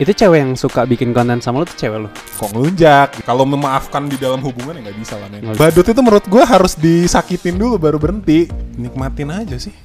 Itu 0.00 0.16
cewek 0.16 0.40
yang 0.40 0.56
suka 0.56 0.88
bikin 0.88 1.12
konten 1.12 1.44
sama 1.44 1.60
lo 1.60 1.68
tuh 1.68 1.76
cewek 1.76 1.98
lo. 2.00 2.08
Kok 2.40 2.56
ngelunjak? 2.56 3.20
Kalau 3.20 3.44
memaafkan 3.44 4.08
di 4.08 4.16
dalam 4.16 4.40
hubungan 4.40 4.80
ya 4.80 4.88
nggak 4.88 4.96
bisa 4.96 5.20
lah 5.20 5.28
men. 5.28 5.52
Badut 5.52 5.84
itu 5.84 6.00
menurut 6.00 6.24
gue 6.24 6.40
harus 6.40 6.72
disakitin 6.72 7.60
dulu 7.60 7.76
baru 7.76 8.00
berhenti. 8.00 8.48
Nikmatin 8.80 9.28
aja 9.28 9.60
sih. 9.60 9.76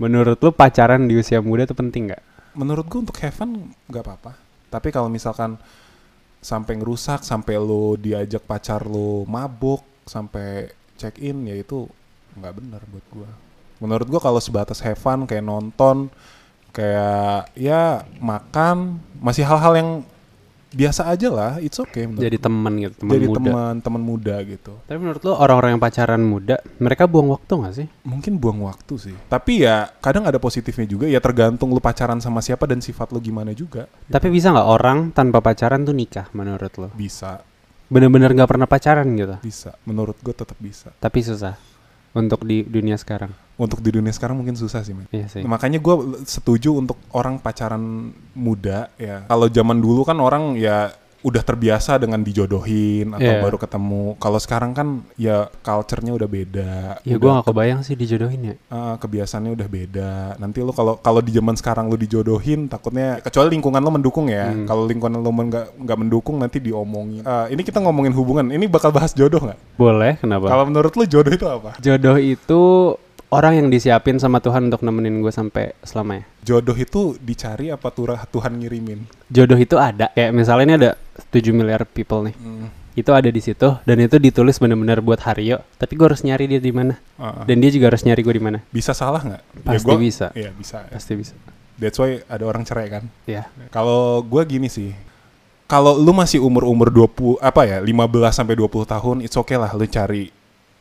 Menurut 0.00 0.40
lo 0.40 0.56
pacaran 0.56 1.04
di 1.04 1.20
usia 1.20 1.44
muda 1.44 1.68
tuh 1.68 1.76
penting 1.76 2.08
nggak? 2.08 2.22
Menurut 2.56 2.88
gue 2.88 2.96
untuk 3.04 3.20
have 3.20 3.36
fun 3.36 3.68
nggak 3.92 4.04
apa-apa. 4.08 4.40
Tapi 4.72 4.88
kalau 4.88 5.12
misalkan 5.12 5.60
sampai 6.40 6.80
ngerusak, 6.80 7.20
sampai 7.20 7.60
lo 7.60 7.92
diajak 8.00 8.48
pacar 8.48 8.88
lo 8.88 9.28
mabuk, 9.28 9.84
sampai 10.08 10.72
check 10.96 11.20
in 11.20 11.44
ya 11.44 11.52
itu 11.52 11.84
nggak 12.40 12.56
benar 12.56 12.80
buat 12.88 13.04
gue. 13.12 13.28
Menurut 13.84 14.08
gue 14.08 14.20
kalau 14.24 14.40
sebatas 14.40 14.80
have 14.80 14.96
fun 14.96 15.28
kayak 15.28 15.44
nonton, 15.44 16.08
kayak 16.78 17.50
ya 17.58 18.06
makan, 18.22 19.02
masih 19.18 19.42
hal-hal 19.42 19.74
yang 19.74 19.90
biasa 20.68 21.08
aja 21.08 21.32
lah, 21.32 21.52
it's 21.58 21.80
okay. 21.80 22.04
menurut 22.04 22.28
Jadi 22.28 22.36
teman 22.38 22.72
gitu, 22.76 22.94
teman 23.00 23.12
jadi 23.16 23.26
muda. 23.26 23.36
teman 23.40 23.74
teman 23.80 24.02
muda 24.04 24.36
gitu 24.44 24.76
Tapi 24.84 24.98
menurut 25.00 25.22
lo 25.24 25.32
orang-orang 25.34 25.74
yang 25.74 25.82
pacaran 25.82 26.20
muda, 26.20 26.60
mereka 26.76 27.08
buang 27.08 27.32
waktu 27.32 27.52
nggak 27.56 27.74
sih? 27.74 27.86
mungkin 28.04 28.36
buang 28.36 28.60
waktu 28.62 28.94
sih 29.00 29.16
tapi 29.26 29.64
ya 29.64 29.88
kadang 29.98 30.28
ada 30.28 30.36
positifnya 30.36 30.84
juga 30.84 31.08
ya 31.08 31.18
tergantung 31.18 31.72
lu 31.72 31.80
pacaran 31.80 32.20
sama 32.20 32.44
siapa 32.44 32.68
dan 32.68 32.78
sifat 32.78 33.10
lu 33.10 33.18
gimana 33.18 33.50
juga 33.52 33.88
Tapi 34.06 34.28
bisa 34.28 34.52
nggak 34.52 34.68
orang 34.68 34.98
tanpa 35.10 35.40
pacaran 35.40 35.82
tuh 35.82 35.96
nikah 35.96 36.28
menurut 36.36 36.72
lo? 36.76 36.88
bisa 36.92 37.40
Bener-bener 37.88 38.36
nggak 38.36 38.50
pernah 38.52 38.68
pacaran 38.68 39.08
gitu. 39.16 39.40
bisa 39.40 39.72
menurut 39.88 40.20
gue 40.20 40.36
tetap 40.36 40.60
bisa 40.60 40.92
Tapi 41.00 41.24
susah 41.24 41.56
untuk 42.14 42.40
di 42.42 42.62
dunia 42.62 42.96
sekarang. 42.96 43.32
untuk 43.58 43.82
di 43.82 43.90
dunia 43.90 44.14
sekarang 44.14 44.38
mungkin 44.38 44.54
susah 44.54 44.86
sih 44.86 44.94
Iya 45.10 45.26
sih. 45.26 45.42
makanya 45.42 45.82
gue 45.82 45.94
setuju 46.22 46.78
untuk 46.78 46.94
orang 47.10 47.42
pacaran 47.42 48.14
muda 48.32 48.86
ya 48.94 49.26
kalau 49.26 49.50
zaman 49.50 49.82
dulu 49.82 50.06
kan 50.06 50.14
orang 50.18 50.54
ya 50.54 50.94
udah 51.28 51.42
terbiasa 51.44 52.00
dengan 52.00 52.20
dijodohin 52.20 53.12
atau 53.12 53.32
Iya. 53.36 53.44
baru 53.44 53.56
ketemu 53.56 54.16
kalau 54.16 54.38
sekarang 54.40 54.72
kan 54.72 54.88
ya 55.14 55.46
culture-nya 55.60 56.12
udah 56.16 56.28
beda 56.28 56.72
Ya 57.04 57.16
gue 57.16 57.30
gak 57.30 57.46
kebayang 57.46 57.80
sih 57.84 57.94
dijodohin 57.94 58.40
ya. 58.42 58.54
Eh, 58.56 58.94
kebiasaannya 58.98 59.52
udah 59.54 59.68
beda. 59.68 60.12
Nanti 60.40 60.64
lu 60.64 60.72
kalau 60.72 60.96
kalau 60.98 61.20
di 61.20 61.30
zaman 61.30 61.54
sekarang 61.54 61.88
lu 61.88 61.96
dijodohin, 61.96 62.66
takutnya 62.66 63.20
kecuali 63.20 63.54
lingkungan 63.54 63.80
lu 63.80 63.90
mendukung 63.92 64.26
ya. 64.28 64.50
Hmm. 64.50 64.64
Kalau 64.64 64.84
lingkungan 64.88 65.20
lu 65.20 65.30
nggak 65.30 65.66
nggak 65.78 65.98
mendukung, 65.98 66.36
nanti 66.40 66.58
diomongin. 66.58 67.22
Eh, 67.22 67.46
ini 67.54 67.62
kita 67.62 67.78
ngomongin 67.80 68.12
hubungan. 68.14 68.48
Ini 68.48 68.64
bakal 68.66 68.90
bahas 68.90 69.12
jodoh 69.12 69.40
nggak? 69.40 69.58
Boleh, 69.76 70.16
kenapa? 70.18 70.48
Kalau 70.48 70.64
menurut 70.66 70.92
lu 70.96 71.04
jodoh 71.04 71.32
itu 71.32 71.46
apa? 71.46 71.76
Jodoh 71.78 72.16
itu 72.18 72.60
orang 73.28 73.60
yang 73.60 73.68
disiapin 73.68 74.16
sama 74.16 74.40
Tuhan 74.40 74.72
untuk 74.72 74.80
nemenin 74.84 75.20
gue 75.20 75.32
sampai 75.32 75.76
selamanya. 75.84 76.24
Jodoh 76.44 76.76
itu 76.76 77.16
dicari 77.20 77.68
apa 77.68 77.92
Tuhan 78.28 78.52
ngirimin? 78.60 79.04
Jodoh 79.28 79.58
itu 79.60 79.76
ada. 79.76 80.08
Kayak 80.16 80.32
misalnya 80.32 80.64
ini 80.64 80.74
ada 80.74 80.90
7 81.28 81.52
miliar 81.52 81.84
people 81.84 82.24
nih. 82.28 82.36
Itu 82.98 83.14
ada 83.14 83.30
di 83.30 83.38
situ 83.38 83.78
dan 83.86 83.96
itu 84.02 84.18
ditulis 84.18 84.58
bener-bener 84.58 84.98
buat 84.98 85.22
Haryo. 85.22 85.62
Tapi 85.78 85.92
gue 85.94 86.06
harus 86.08 86.24
nyari 86.26 86.50
dia 86.50 86.58
di 86.58 86.72
mana. 86.74 86.98
Ah, 87.14 87.42
ah. 87.42 87.44
Dan 87.46 87.62
dia 87.62 87.70
juga 87.70 87.94
harus 87.94 88.02
nyari 88.02 88.20
gue 88.24 88.34
di 88.34 88.42
mana. 88.42 88.58
bisa 88.74 88.90
salah 88.90 89.22
nggak? 89.22 89.42
Pasti 89.62 89.94
bisa. 89.94 90.26
Iya 90.34 90.50
bisa. 90.50 90.82
Pasti 90.90 91.14
bisa. 91.14 91.34
That's 91.78 91.94
why 91.94 92.26
ada 92.26 92.42
orang 92.42 92.66
cerai 92.66 92.90
kan. 92.90 93.06
Ya. 93.22 93.46
Kalau 93.70 94.26
gua 94.26 94.42
gini 94.42 94.66
sih. 94.66 94.90
Kalau 95.70 95.94
lu 95.94 96.10
masih 96.10 96.42
umur-umur 96.42 96.88
20 96.90 97.38
apa 97.44 97.68
ya, 97.68 97.78
15 97.78 98.32
sampai 98.32 98.56
20 98.56 98.88
tahun, 98.88 99.16
it's 99.20 99.36
okay 99.36 99.60
lah 99.60 99.70
lu 99.76 99.84
cari 99.84 100.32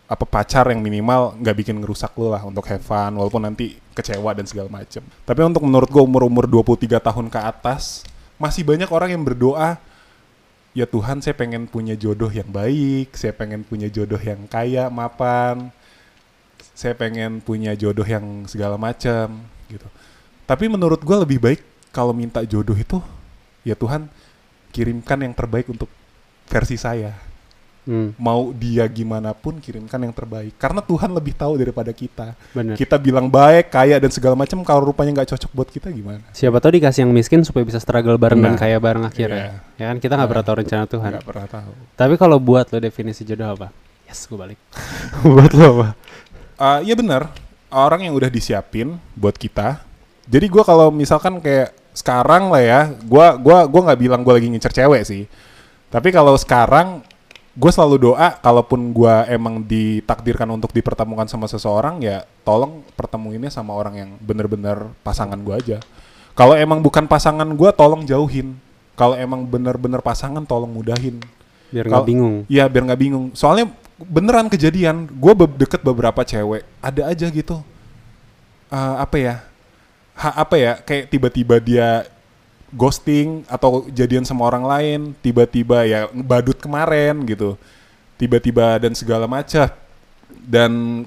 apa 0.08 0.23
pacar 0.23 0.72
yang 0.72 0.80
minimal 0.80 1.36
nggak 1.36 1.55
bikin 1.59 1.83
ngerusak 1.83 2.16
lu 2.16 2.31
lah 2.31 2.39
untuk 2.47 2.63
have 2.72 2.80
fun 2.80 3.11
walaupun 3.19 3.44
nanti 3.44 3.75
kecewa 3.91 4.31
dan 4.31 4.47
segala 4.47 4.72
macem. 4.72 5.03
Tapi 5.27 5.41
untuk 5.44 5.67
menurut 5.67 5.91
gua 5.91 6.08
umur-umur 6.08 6.47
23 6.47 6.95
tahun 7.03 7.27
ke 7.27 7.39
atas 7.44 8.08
masih 8.39 8.63
banyak 8.63 8.88
orang 8.88 9.11
yang 9.11 9.23
berdoa 9.28 9.75
ya 10.72 10.88
Tuhan 10.88 11.19
saya 11.19 11.35
pengen 11.35 11.67
punya 11.67 12.00
jodoh 12.00 12.31
yang 12.31 12.47
baik, 12.47 13.19
saya 13.19 13.35
pengen 13.35 13.67
punya 13.67 13.91
jodoh 13.91 14.22
yang 14.22 14.47
kaya, 14.47 14.88
mapan. 14.88 15.75
Saya 16.78 16.94
pengen 16.94 17.41
punya 17.41 17.73
jodoh 17.73 18.06
yang 18.06 18.46
segala 18.46 18.78
macam 18.79 19.44
gitu. 19.67 19.90
Tapi 20.47 20.72
menurut 20.72 21.03
gua 21.03 21.28
lebih 21.28 21.44
baik 21.44 21.62
kalau 21.91 22.16
minta 22.16 22.46
jodoh 22.47 22.78
itu 22.79 23.03
ya 23.67 23.75
Tuhan 23.75 24.07
kirimkan 24.72 25.19
yang 25.19 25.35
terbaik 25.35 25.67
untuk 25.67 25.91
versi 26.47 26.79
saya. 26.79 27.27
Hmm, 27.88 28.12
Mau 28.20 28.52
dia 28.52 28.84
gimana 28.86 29.31
pun 29.31 29.56
kirimkan 29.58 29.96
yang 29.98 30.12
terbaik. 30.12 30.59
Karena 30.59 30.84
Tuhan 30.84 31.08
lebih 31.09 31.31
tahu 31.31 31.56
daripada 31.56 31.88
kita. 31.90 32.36
bener. 32.52 32.75
Kita 32.75 33.00
bilang 33.00 33.31
baik, 33.31 33.72
kaya 33.72 33.96
dan 33.96 34.12
segala 34.12 34.36
macam 34.36 34.59
kalau 34.62 34.92
rupanya 34.92 35.16
nggak 35.16 35.31
cocok 35.31 35.52
buat 35.56 35.70
kita 35.72 35.88
gimana? 35.90 36.20
Siapa 36.36 36.59
tahu 36.59 36.76
dikasih 36.76 37.08
yang 37.08 37.16
miskin 37.16 37.47
supaya 37.47 37.64
bisa 37.64 37.80
struggle 37.80 38.20
bareng 38.20 38.38
dan 38.38 38.53
Nah, 38.53 38.59
kaya 38.59 38.76
bareng 38.76 39.08
akhirnya. 39.08 39.64
Ya 39.80 39.88
kan 39.88 39.97
kita 39.97 40.14
nggak 40.14 40.22
Nah, 40.22 40.31
pernah 40.36 40.44
tahu 40.44 40.56
rencana 40.59 40.84
Tuhan. 40.86 41.12
Nggak 41.16 41.26
pernah 41.26 41.47
tahu. 41.47 41.72
Tapi 41.96 42.14
kalau 42.20 42.38
buat 42.38 42.68
lo 42.68 42.78
definisi 42.78 43.24
jodoh 43.24 43.56
apa? 43.56 43.68
Yes, 44.03 44.28
gue 44.28 44.36
balik. 44.36 44.59
buat 45.24 45.52
lo 45.56 45.66
apa? 45.80 45.88
Ah, 46.59 46.80
Iya 46.84 46.94
benar. 46.94 47.31
Orang 47.68 48.03
yang 48.03 48.12
udah 48.14 48.28
disiapin 48.28 49.00
buat 49.14 49.36
kita. 49.36 49.80
Jadi 50.28 50.47
gua 50.47 50.64
kalau 50.64 50.92
misalkan 50.92 51.40
kayak 51.40 51.72
sekarang 51.92 52.52
lah 52.52 52.59
ya, 52.59 52.80
gua 53.03 53.40
gua 53.40 53.64
gua 53.64 53.81
nggak 53.88 54.00
bilang 54.00 54.22
gua 54.24 54.36
lagi 54.36 54.52
ngincer 54.52 54.76
cewek 54.76 55.03
sih. 55.03 55.24
Tapi 55.88 56.12
kalau 56.12 56.36
sekarang 56.36 57.00
gue 57.57 57.72
selalu 57.73 58.13
doa 58.13 58.38
kalaupun 58.38 58.94
gua 58.94 59.25
emang 59.25 59.66
ditakdirkan 59.66 60.45
untuk 60.53 60.69
dipertemukan 60.69 61.25
sama 61.25 61.50
seseorang 61.50 61.97
ya 62.06 62.22
tolong 62.45 62.85
pertemuinnya 62.94 63.50
sama 63.50 63.73
orang 63.73 63.97
yang 63.97 64.09
bener-bener 64.22 64.94
pasangan 65.01 65.41
gua 65.41 65.57
aja. 65.57 65.81
Kalau 66.38 66.53
emang 66.53 66.85
bukan 66.85 67.09
pasangan 67.09 67.50
gua 67.57 67.73
tolong 67.73 68.06
jauhin. 68.06 68.53
Kalau 68.94 69.17
emang 69.17 69.41
bener-bener 69.46 70.01
pasangan 70.06 70.46
tolong 70.46 70.69
mudahin. 70.69 71.17
Biar 71.73 71.85
nggak 71.90 72.06
bingung. 72.06 72.35
Iya 72.46 72.66
biar 72.69 72.84
nggak 72.94 73.01
bingung. 73.01 73.25
Soalnya 73.34 73.73
beneran 74.01 74.50
kejadian. 74.50 75.09
Gue 75.17 75.34
deket 75.57 75.85
beberapa 75.85 76.25
cewek. 76.25 76.66
Ada 76.81 77.13
aja 77.13 77.25
gitu. 77.29 77.62
Eh, 78.73 78.96
apa 78.97 79.17
ya? 79.22 79.35
Ha, 80.17 80.41
apa 80.41 80.56
ya? 80.57 80.81
Kayak 80.81 81.13
tiba-tiba 81.13 81.62
dia 81.62 82.09
ghosting 82.73 83.47
atau 83.47 83.88
jadian 83.91 84.23
sama 84.28 84.47
orang 84.47 84.66
lain. 84.66 85.00
Tiba-tiba 85.19 85.88
ya 85.88 86.07
badut 86.11 86.59
kemarin 86.59 87.23
gitu. 87.28 87.55
Tiba-tiba 88.19 88.81
dan 88.81 88.95
segala 88.95 89.29
macam. 89.29 89.69
Dan 90.47 91.03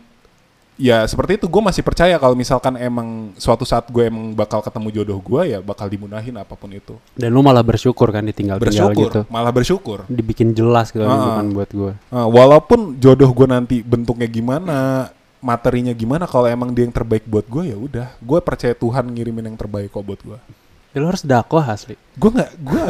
ya 0.80 1.04
seperti 1.04 1.36
itu 1.36 1.46
gue 1.46 1.62
masih 1.62 1.84
percaya 1.84 2.16
kalau 2.16 2.32
misalkan 2.32 2.72
emang 2.80 3.36
suatu 3.36 3.68
saat 3.68 3.84
gue 3.92 4.08
emang 4.08 4.32
bakal 4.32 4.64
ketemu 4.64 4.88
jodoh 4.88 5.20
gue 5.20 5.52
ya 5.52 5.58
bakal 5.60 5.84
dimudahin 5.92 6.40
apa 6.40 6.56
pun 6.56 6.72
itu 6.72 6.96
Dan 7.12 7.36
lo 7.36 7.44
malah 7.44 7.60
bersyukur 7.60 8.08
kan 8.08 8.24
ditinggal-tinggal 8.24 8.96
bersyukur 8.96 9.12
gitu. 9.12 9.20
malah 9.28 9.52
bersyukur 9.52 9.98
Dibikin 10.08 10.56
jelas 10.56 10.88
gitu 10.88 11.04
hubungan 11.04 11.52
buat 11.52 11.70
gue. 11.70 11.92
Uh, 12.08 12.28
walaupun 12.32 12.96
jodoh 12.96 13.28
gue 13.28 13.46
nanti 13.52 13.76
bentuknya 13.84 14.24
gimana, 14.24 15.12
materinya 15.44 15.92
gimana, 15.92 16.24
kalau 16.24 16.48
emang 16.48 16.72
dia 16.72 16.88
yang 16.88 16.94
terbaik 16.94 17.24
buat 17.28 17.44
gue 17.48 17.72
ya 17.72 17.76
udah, 17.76 18.08
gue 18.20 18.38
percaya 18.40 18.76
Tuhan 18.76 19.04
ngirimin 19.12 19.52
yang 19.52 19.58
terbaik 19.58 19.92
kok 19.92 20.04
buat 20.04 20.20
gue. 20.20 20.38
Ya, 20.90 20.98
lo 20.98 21.06
harus 21.06 21.22
dakwah 21.22 21.64
asli. 21.64 21.94
Gue 22.18 22.30
nggak, 22.34 22.50
gue, 22.58 22.84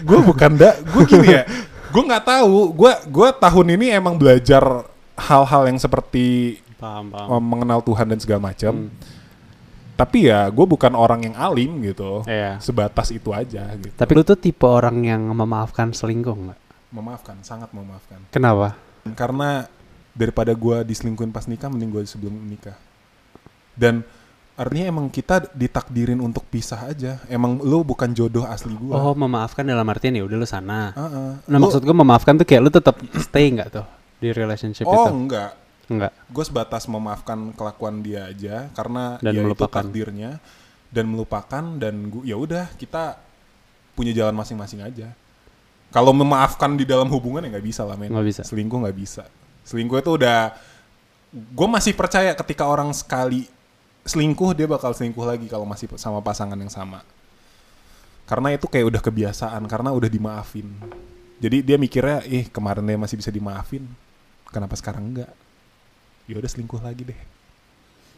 gue 0.00 0.18
bukan 0.24 0.50
da, 0.56 0.72
gue 0.80 1.02
gini 1.04 1.28
ya, 1.36 1.44
gue 1.92 2.02
nggak 2.02 2.24
tahu, 2.24 2.72
gue, 2.72 2.92
gue 3.12 3.28
tahun 3.36 3.66
ini 3.76 3.86
emang 3.92 4.16
belajar 4.16 4.88
hal-hal 5.14 5.68
yang 5.68 5.76
seperti 5.76 6.56
Paham, 6.80 7.12
paham. 7.12 7.28
um, 7.28 7.44
mengenal 7.44 7.84
Tuhan 7.84 8.08
dan 8.08 8.18
segala 8.18 8.40
macam. 8.48 8.88
Hmm. 8.88 9.20
Tapi 9.92 10.32
ya, 10.32 10.48
gue 10.48 10.64
bukan 10.64 10.96
orang 10.96 11.28
yang 11.28 11.36
alim 11.36 11.84
gitu, 11.84 12.24
Iya. 12.24 12.56
sebatas 12.58 13.12
itu 13.12 13.28
aja 13.30 13.68
gitu. 13.76 13.92
Tapi 13.92 14.12
lu 14.16 14.24
tuh 14.24 14.40
tipe 14.40 14.64
orang 14.64 15.04
yang 15.04 15.20
memaafkan 15.30 15.92
selingkuh 15.92 16.32
nggak? 16.32 16.58
Memaafkan, 16.90 17.36
sangat 17.44 17.68
memaafkan. 17.76 18.20
Kenapa? 18.32 18.76
karena 19.12 19.66
daripada 20.14 20.54
gua 20.54 20.86
diselingkuhin 20.86 21.34
pas 21.34 21.50
nikah 21.50 21.66
mending 21.66 21.90
gua 21.90 22.06
sebelum 22.06 22.30
nikah 22.46 22.78
dan 23.74 24.06
artinya 24.54 24.86
emang 24.86 25.06
kita 25.08 25.48
ditakdirin 25.50 26.18
untuk 26.18 26.44
pisah 26.44 26.86
aja 26.86 27.16
emang 27.26 27.56
lu 27.58 27.80
bukan 27.82 28.10
jodoh 28.10 28.44
asli 28.44 28.72
gua 28.72 29.00
Oh, 29.02 29.14
memaafkan 29.14 29.62
dalam 29.62 29.84
artian 29.84 30.12
ya 30.12 30.22
udah 30.22 30.36
lu 30.36 30.44
sana. 30.44 30.92
Heeh. 30.92 31.30
Nah, 31.42 31.56
Lu- 31.56 31.64
maksud 31.64 31.80
gue 31.80 31.94
memaafkan 31.94 32.34
tuh 32.34 32.44
kayak 32.44 32.60
lu 32.60 32.68
tetap 32.68 32.94
stay 33.18 33.48
nggak 33.48 33.68
tuh 33.70 33.86
di 34.18 34.28
relationship 34.30 34.84
oh 34.84 35.08
itu? 35.08 35.10
enggak 35.10 35.50
Enggak. 35.84 36.12
gue 36.26 36.44
sebatas 36.44 36.86
memaafkan 36.86 37.50
kelakuan 37.52 38.00
dia 38.00 38.26
aja 38.26 38.68
karena 38.70 39.16
Dan 39.18 39.30
dia 39.30 39.40
itu 39.40 39.46
melupakan. 39.46 39.72
takdirnya 39.74 40.30
dan 40.88 41.04
melupakan 41.06 41.64
dan 41.74 41.94
gua 42.06 42.22
ya 42.22 42.36
udah 42.36 42.64
kita 42.74 43.16
punya 43.92 44.12
jalan 44.12 44.32
masing-masing 44.32 44.80
aja 44.80 45.10
kalau 45.88 46.12
memaafkan 46.12 46.72
di 46.72 46.84
dalam 46.84 47.08
hubungan 47.08 47.40
ya 47.40 47.50
nggak 47.50 47.66
bisa 47.66 47.82
lah 47.82 47.96
men 47.96 48.08
Nggak 48.08 48.26
bisa. 48.26 48.42
selingkuh 48.42 48.78
nggak 48.78 48.96
bisa 48.96 49.24
selingkuh 49.64 49.98
itu 49.98 50.10
udah 50.14 50.52
gue 51.32 51.68
masih 51.70 51.92
percaya 51.92 52.32
ketika 52.32 52.64
orang 52.64 52.92
sekali 52.92 53.48
selingkuh 54.02 54.52
dia 54.56 54.66
bakal 54.66 54.90
selingkuh 54.90 55.22
lagi 55.22 55.46
kalau 55.46 55.66
masih 55.66 55.86
sama 55.98 56.18
pasangan 56.18 56.58
yang 56.58 56.70
sama 56.72 57.02
karena 58.26 58.54
itu 58.54 58.66
kayak 58.66 58.86
udah 58.88 59.02
kebiasaan 59.02 59.62
karena 59.70 59.90
udah 59.94 60.10
dimaafin 60.10 60.66
jadi 61.42 61.62
dia 61.62 61.76
mikirnya 61.78 62.22
ih 62.26 62.46
kemarin 62.50 62.86
dia 62.86 62.98
masih 62.98 63.18
bisa 63.18 63.30
dimaafin 63.30 63.86
kenapa 64.50 64.74
sekarang 64.78 65.14
enggak 65.14 65.30
ya 66.26 66.38
udah 66.38 66.50
selingkuh 66.50 66.82
lagi 66.82 67.04
deh 67.06 67.20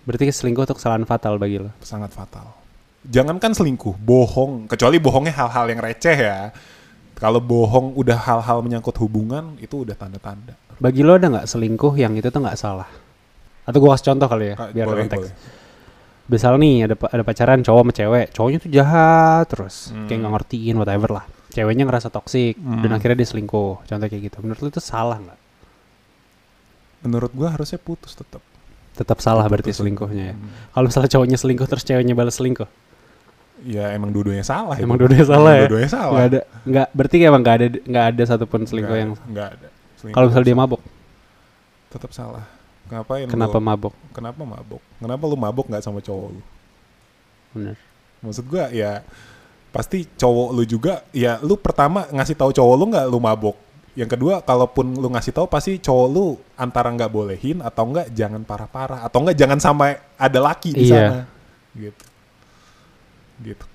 Berarti 0.05 0.29
selingkuh 0.29 0.69
tuh 0.69 0.77
kesalahan 0.77 1.09
fatal 1.09 1.41
bagi 1.41 1.57
lo. 1.57 1.73
sangat 1.81 2.13
fatal 2.13 2.65
jangankan 3.05 3.53
selingkuh, 3.53 4.01
bohong, 4.01 4.65
kecuali 4.65 4.97
bohongnya 4.97 5.35
hal-hal 5.37 5.69
yang 5.69 5.81
receh 5.85 6.17
ya. 6.17 6.39
Kalau 7.15 7.39
bohong 7.39 7.95
udah 7.95 8.19
hal-hal 8.19 8.59
menyangkut 8.65 8.97
hubungan 8.99 9.55
itu 9.63 9.87
udah 9.87 9.95
tanda-tanda. 9.95 10.57
Bagi 10.83 11.07
lo 11.07 11.15
ada 11.15 11.31
nggak 11.31 11.47
selingkuh 11.47 11.95
yang 11.95 12.17
itu 12.19 12.27
tuh 12.27 12.43
nggak 12.43 12.59
salah? 12.59 12.91
Atau 13.65 13.79
gua 13.81 13.95
kasih 13.95 14.13
contoh 14.13 14.29
kali 14.29 14.53
ya, 14.53 14.55
Kak, 14.59 14.71
biar 14.75 14.87
boleh, 14.89 15.01
konteks. 15.07 15.29
boleh. 15.31 15.35
Misal 16.25 16.57
nih 16.57 16.85
ada 16.85 16.97
ada 16.97 17.21
pacaran 17.21 17.61
cowok 17.61 17.81
sama 17.81 17.93
cewek, 17.93 18.27
cowoknya 18.33 18.59
tuh 18.59 18.71
jahat 18.71 19.45
terus, 19.47 19.93
Hmm. 19.93 20.09
kayak 20.09 20.19
nggak 20.21 20.33
ngertiin 20.35 20.75
whatever 20.75 21.11
lah. 21.13 21.25
Ceweknya 21.49 21.85
ngerasa 21.85 22.09
toksik 22.09 22.57
dan 22.57 22.89
Hmm. 22.89 22.97
akhirnya 22.97 23.17
dia 23.17 23.29
selingkuh. 23.29 23.85
Contoh 23.85 24.07
kayak 24.07 24.23
gitu. 24.25 24.37
Menurut 24.41 24.61
lo 24.61 24.69
itu 24.69 24.81
salah 24.81 25.17
nggak? 25.17 25.39
Menurut 27.03 27.31
gua 27.31 27.53
harusnya 27.53 27.77
putus 27.77 28.13
tetap. 28.13 28.41
Tetap 28.95 29.19
salah 29.19 29.45
berarti 29.45 29.69
Putus. 29.69 29.79
selingkuhnya 29.79 30.25
ya. 30.25 30.35
Hmm. 30.35 30.49
Kalau 30.71 30.87
misalnya 30.89 31.11
cowoknya 31.11 31.37
selingkuh 31.37 31.67
terus 31.67 31.85
ceweknya 31.85 32.15
balas 32.15 32.35
selingkuh, 32.35 32.69
Ya 33.65 33.91
emang 33.91 34.09
dua-duanya 34.11 34.43
salah. 34.43 34.77
emang 34.77 34.97
itu. 34.97 35.03
dua-duanya 35.05 35.27
salah 35.27 35.53
ya. 35.53 35.61
Dua-duanya 35.63 35.91
salah. 35.91 36.11
Nggak 36.15 36.27
ada, 36.27 36.41
nggak 36.65 36.87
berarti 36.91 37.17
emang 37.21 37.41
nggak 37.41 37.55
ada 37.55 37.67
nggak 37.83 38.05
ada 38.09 38.23
satupun 38.25 38.61
selingkuh 38.63 38.89
Nggak- 38.91 39.05
yang. 39.05 39.13
nggak 39.29 39.49
ada. 39.53 39.69
Kalau 40.07 40.27
misalnya 40.29 40.47
dia 40.47 40.57
mabok, 40.57 40.81
tetap 41.89 42.11
salah. 42.11 42.45
Ngapain? 42.85 43.27
kenapa 43.27 43.57
lu, 43.57 43.65
mabok? 43.65 43.95
Kenapa 44.13 44.43
mabok? 44.45 44.83
Kenapa 45.01 45.23
lu 45.25 45.37
mabok 45.37 45.67
nggak 45.69 45.83
sama 45.83 46.01
cowok 46.01 46.29
lu? 46.37 46.43
Bener. 47.53 47.77
Maksud 48.21 48.45
gua 48.45 48.69
ya 48.69 49.01
pasti 49.69 50.07
cowok 50.07 50.49
lu 50.55 50.63
juga 50.63 51.03
ya 51.11 51.43
lu 51.43 51.59
pertama 51.59 52.07
ngasih 52.09 52.37
tahu 52.37 52.51
cowok 52.53 52.75
lu 52.77 52.85
nggak 52.93 53.07
lu 53.09 53.19
mabok. 53.19 53.57
Yang 53.95 54.19
kedua 54.19 54.43
kalaupun 54.43 54.99
lu 54.99 55.07
ngasih 55.09 55.31
tahu 55.31 55.47
pasti 55.47 55.79
cowok 55.79 56.09
lu 56.11 56.27
antara 56.55 56.91
nggak 56.91 57.11
bolehin 57.11 57.63
atau 57.63 57.87
enggak 57.87 58.11
jangan 58.11 58.43
parah-parah 58.43 59.07
atau 59.07 59.23
enggak 59.23 59.39
jangan 59.39 59.59
sampai 59.63 59.97
ada 60.19 60.39
laki 60.43 60.71
di 60.75 60.85
Iya. 60.85 60.93
sana. 60.93 61.21
Gitu. 61.75 62.05
Gitu. 63.43 63.67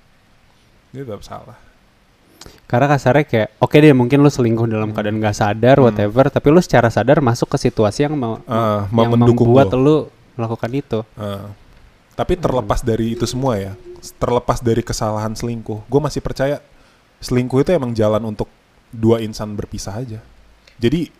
Dia 0.92 1.02
tetap 1.04 1.22
salah. 1.22 1.56
Karena 2.64 2.86
kasarnya 2.86 3.24
kayak 3.26 3.48
oke 3.58 3.74
deh 3.74 3.92
mungkin 3.92 4.22
lu 4.22 4.30
selingkuh 4.30 4.64
dalam 4.64 4.94
keadaan 4.94 5.18
nggak 5.18 5.34
sadar 5.34 5.76
Hmm. 5.76 5.90
whatever, 5.90 6.24
tapi 6.28 6.48
lu 6.48 6.60
secara 6.62 6.88
sadar 6.88 7.18
masuk 7.18 7.50
ke 7.50 7.58
situasi 7.60 8.06
yang 8.06 8.14
mau 8.14 8.38
Ah, 8.46 8.86
mau 8.88 9.04
yang 9.04 9.18
mendukung 9.18 9.50
membuat 9.50 9.74
lu. 9.74 9.82
lu 9.82 9.96
melakukan 10.38 10.70
itu. 10.72 10.98
Uh, 11.14 11.50
tapi 12.14 12.36
terlepas 12.36 12.80
dari 12.80 13.12
itu 13.12 13.26
semua 13.26 13.56
ya, 13.56 13.72
terlepas 14.16 14.60
dari 14.60 14.80
kesalahan 14.80 15.32
selingkuh, 15.32 15.84
gue 15.84 16.00
masih 16.00 16.20
percaya 16.20 16.62
selingkuh 17.18 17.60
itu 17.60 17.70
emang 17.72 17.92
jalan 17.92 18.22
untuk 18.24 18.48
dua 18.88 19.20
insan 19.20 19.52
berpisah 19.52 20.00
aja. 20.00 20.20
Jadi 20.80 21.12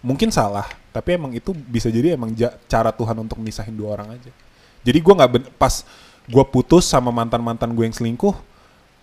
mungkin 0.00 0.30
salah, 0.30 0.66
tapi 0.90 1.14
emang 1.14 1.30
itu 1.32 1.54
bisa 1.54 1.86
jadi 1.86 2.14
emang 2.14 2.34
ja- 2.34 2.54
cara 2.66 2.90
Tuhan 2.90 3.14
untuk 3.14 3.38
misahin 3.38 3.74
dua 3.74 3.94
orang 3.94 4.16
aja. 4.16 4.30
Jadi 4.82 4.98
gue 4.98 5.14
nggak 5.14 5.30
pas 5.54 5.84
gue 6.24 6.44
putus 6.48 6.82
sama 6.82 7.10
mantan 7.10 7.40
mantan 7.40 7.70
gue 7.70 7.84
yang 7.84 7.94
selingkuh, 7.94 8.34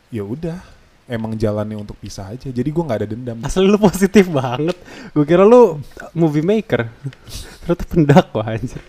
ya 0.09 0.23
udah 0.23 0.59
emang 1.05 1.37
jalannya 1.37 1.77
untuk 1.77 1.97
pisah 2.01 2.33
aja. 2.33 2.49
Jadi 2.49 2.69
gue 2.69 2.83
nggak 2.83 2.99
ada 3.05 3.07
dendam. 3.07 3.37
Asli 3.45 3.65
lu 3.65 3.77
positif 3.77 4.25
banget. 4.29 4.77
Gue 5.13 5.25
kira 5.25 5.45
lu 5.45 5.77
movie 6.17 6.41
maker. 6.41 6.89
Ternyata 7.65 7.83
pendakwa 7.85 8.43
anjir. 8.45 8.81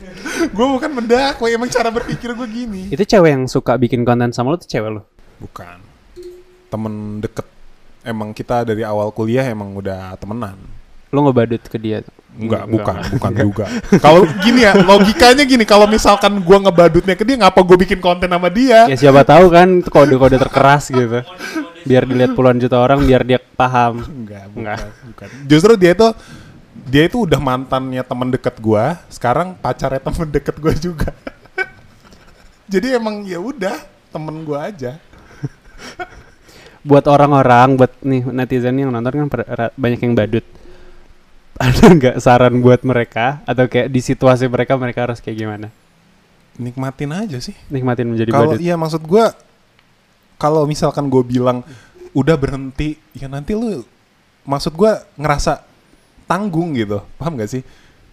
gue 0.52 0.66
bukan 0.66 0.90
mendakwa, 0.92 1.46
emang 1.48 1.68
cara 1.68 1.88
berpikir 1.92 2.32
gue 2.32 2.48
gini. 2.48 2.82
Itu 2.92 3.04
cewek 3.04 3.30
yang 3.32 3.44
suka 3.48 3.76
bikin 3.76 4.04
konten 4.04 4.32
sama 4.32 4.56
lu 4.56 4.58
tuh 4.60 4.68
cewek 4.68 4.90
lu. 5.00 5.02
Bukan. 5.40 5.76
Temen 6.72 7.20
deket. 7.20 7.46
Emang 8.06 8.32
kita 8.32 8.64
dari 8.64 8.86
awal 8.86 9.12
kuliah 9.12 9.44
emang 9.44 9.76
udah 9.76 10.16
temenan. 10.16 10.56
Lu 11.12 11.24
ngebadut 11.24 11.62
ke 11.68 11.76
dia. 11.76 12.00
Enggak, 12.36 12.68
bukan, 12.68 12.96
bukan 13.16 13.32
juga. 13.32 13.66
Kalau 13.96 14.28
gini 14.44 14.60
ya, 14.68 14.76
logikanya 14.76 15.44
gini, 15.48 15.64
kalau 15.64 15.88
misalkan 15.88 16.36
gua 16.44 16.60
ngebadutnya 16.60 17.16
ke 17.16 17.24
dia, 17.24 17.40
ngapa 17.40 17.64
gue 17.64 17.76
bikin 17.88 17.96
konten 17.96 18.28
sama 18.28 18.52
dia? 18.52 18.84
Ya 18.92 18.96
siapa 18.96 19.24
tahu 19.24 19.48
kan 19.48 19.80
kode-kode 19.80 20.36
terkeras 20.36 20.92
gitu. 20.92 21.24
Biar 21.86 22.02
dilihat 22.10 22.34
puluhan 22.34 22.58
juta 22.58 22.76
orang 22.82 23.06
biar 23.06 23.22
dia 23.22 23.38
paham. 23.38 24.02
Enggak, 24.02 24.50
bukan, 24.50 24.60
Enggak. 24.60 24.78
bukan. 25.14 25.28
Justru 25.46 25.72
dia 25.78 25.92
itu 25.94 26.08
dia 26.86 27.02
itu 27.08 27.24
udah 27.24 27.40
mantannya 27.40 28.02
temen 28.04 28.28
deket 28.28 28.58
gua, 28.60 29.00
sekarang 29.08 29.56
pacarnya 29.56 30.02
temen 30.02 30.28
deket 30.28 30.56
gua 30.60 30.74
juga. 30.76 31.10
Jadi 32.72 32.98
emang 32.98 33.24
ya 33.24 33.40
udah 33.40 33.80
temen 34.12 34.44
gua 34.44 34.68
aja. 34.68 34.98
Buat 36.86 37.10
orang-orang, 37.10 37.74
buat 37.74 37.92
nih 38.02 38.22
netizen 38.30 38.78
yang 38.78 38.94
nonton 38.94 39.26
kan 39.26 39.28
banyak 39.74 40.00
yang 40.02 40.14
badut. 40.14 40.46
Ada 41.62 41.88
nggak 41.88 42.16
saran 42.20 42.60
buat 42.60 42.84
mereka 42.84 43.40
atau 43.48 43.64
kayak 43.64 43.88
di 43.88 44.04
situasi 44.04 44.44
mereka 44.46 44.76
mereka 44.76 45.08
harus 45.08 45.18
kayak 45.24 45.38
gimana? 45.40 45.68
Nikmatin 46.60 47.10
aja 47.12 47.38
sih. 47.40 47.56
Nikmatin 47.72 48.12
menjadi 48.12 48.30
Kalau 48.30 48.54
iya 48.60 48.76
maksud 48.76 49.02
gua 49.08 49.32
kalau 50.36 50.68
misalkan 50.68 51.08
gue 51.08 51.22
bilang 51.24 51.64
udah 52.16 52.36
berhenti, 52.40 52.96
ya 53.12 53.28
nanti 53.28 53.52
lu 53.52 53.84
maksud 54.46 54.72
gua 54.72 55.04
ngerasa 55.18 55.60
tanggung 56.24 56.72
gitu. 56.72 57.02
Paham 57.20 57.36
gak 57.36 57.50
sih? 57.50 57.62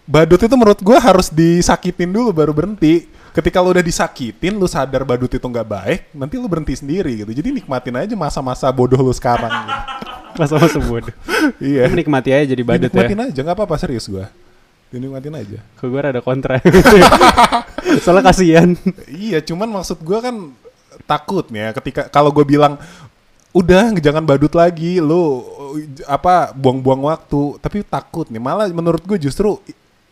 Badut 0.04 0.36
itu 0.36 0.52
menurut 0.52 0.80
gua 0.84 1.00
harus 1.00 1.32
disakitin 1.32 2.12
dulu 2.12 2.34
baru 2.34 2.52
berhenti. 2.52 3.08
Ketika 3.34 3.58
lu 3.58 3.74
udah 3.74 3.82
disakitin, 3.82 4.54
lu 4.54 4.68
sadar 4.70 5.02
badut 5.02 5.26
itu 5.26 5.42
nggak 5.42 5.66
baik, 5.66 6.00
nanti 6.14 6.38
lu 6.38 6.46
berhenti 6.46 6.78
sendiri 6.78 7.18
gitu. 7.18 7.34
Jadi 7.34 7.50
nikmatin 7.50 7.98
aja 7.98 8.14
masa-masa 8.14 8.70
bodoh 8.70 9.00
lu 9.02 9.10
sekarang. 9.10 9.50
gitu. 9.50 9.80
Masa-masa 10.38 10.78
bodoh. 10.78 11.10
iya. 11.58 11.90
Nikmati 11.90 12.30
aja 12.30 12.46
jadi 12.46 12.62
badut 12.62 12.94
ya. 12.94 13.02
Dinikmatin 13.02 13.18
aja, 13.26 13.40
nggak 13.42 13.56
apa-apa 13.58 13.74
serius 13.74 14.06
gua. 14.06 14.30
Dinikmatin 14.94 15.34
aja. 15.34 15.58
Kok 15.82 15.86
gue 15.90 15.98
ada 15.98 16.22
kontra. 16.22 16.62
Soalnya 18.06 18.22
kasihan. 18.22 18.70
Iya, 19.10 19.42
cuman 19.42 19.66
maksud 19.66 19.98
gua 20.06 20.22
kan 20.22 20.54
takutnya 21.04 21.72
ketika 21.76 22.08
kalau 22.08 22.32
gue 22.32 22.44
bilang 22.44 22.80
udah 23.54 23.94
jangan 24.02 24.26
badut 24.26 24.50
lagi, 24.58 24.98
lu 24.98 25.46
apa 26.10 26.50
buang-buang 26.52 27.06
waktu, 27.06 27.62
tapi 27.62 27.86
takut 27.86 28.26
nih. 28.26 28.42
Malah 28.42 28.66
menurut 28.74 29.00
gue 29.06 29.16
justru 29.16 29.62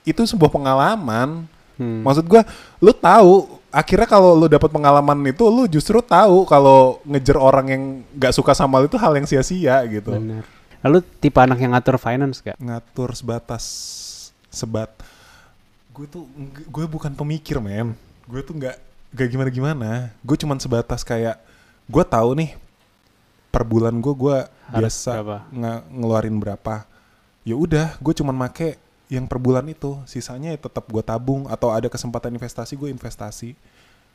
itu 0.06 0.23
sebuah 0.23 0.50
pengalaman. 0.50 1.47
Hmm. 1.79 2.05
Maksud 2.06 2.29
gua 2.29 2.47
lu 2.79 2.93
tahu 2.94 3.59
akhirnya 3.73 4.05
kalau 4.05 4.37
lu 4.37 4.47
dapat 4.47 4.69
pengalaman 4.69 5.19
itu 5.25 5.43
lu 5.49 5.65
justru 5.65 5.99
tahu 6.05 6.44
kalau 6.44 7.00
ngejar 7.09 7.41
orang 7.41 7.67
yang 7.67 7.83
nggak 8.12 8.35
suka 8.37 8.53
sama 8.53 8.79
lu 8.79 8.87
itu 8.87 9.00
hal 9.00 9.17
yang 9.17 9.27
sia-sia 9.27 9.81
gitu. 9.88 10.12
Bener. 10.12 10.45
Lalu 10.83 11.00
tipe 11.23 11.38
anak 11.38 11.62
yang 11.62 11.73
ngatur 11.73 11.97
finance 11.97 12.43
gak? 12.43 12.59
Ngatur 12.59 13.15
sebatas 13.15 13.65
sebat. 14.50 14.91
Gue 15.95 16.11
tuh 16.11 16.27
gue 16.69 16.85
bukan 16.91 17.15
pemikir, 17.15 17.62
men. 17.62 17.95
Gue 18.27 18.43
tuh 18.43 18.59
nggak 18.59 18.77
nggak 19.12 19.29
gimana-gimana. 19.29 19.91
Gue 20.20 20.35
cuman 20.35 20.56
sebatas 20.56 21.00
kayak 21.03 21.37
gue 21.85 22.05
tahu 22.05 22.32
nih 22.35 22.56
per 23.49 23.62
bulan 23.62 23.93
gue 23.94 24.14
gue 24.14 24.37
biasa 24.73 25.11
berapa? 25.14 25.38
nge- 25.50 25.85
ngeluarin 25.93 26.37
berapa. 26.37 26.75
Ya 27.42 27.54
udah, 27.54 27.99
gue 27.99 28.14
cuman 28.14 28.37
make 28.38 28.78
yang 29.07 29.26
per 29.26 29.37
bulan 29.37 29.66
itu. 29.66 29.99
Sisanya 30.04 30.50
ya 30.50 30.59
tetap 30.59 30.87
gue 30.87 31.02
tabung 31.02 31.45
atau 31.47 31.69
ada 31.69 31.87
kesempatan 31.87 32.33
investasi 32.33 32.73
gue 32.75 32.88
investasi. 32.88 33.52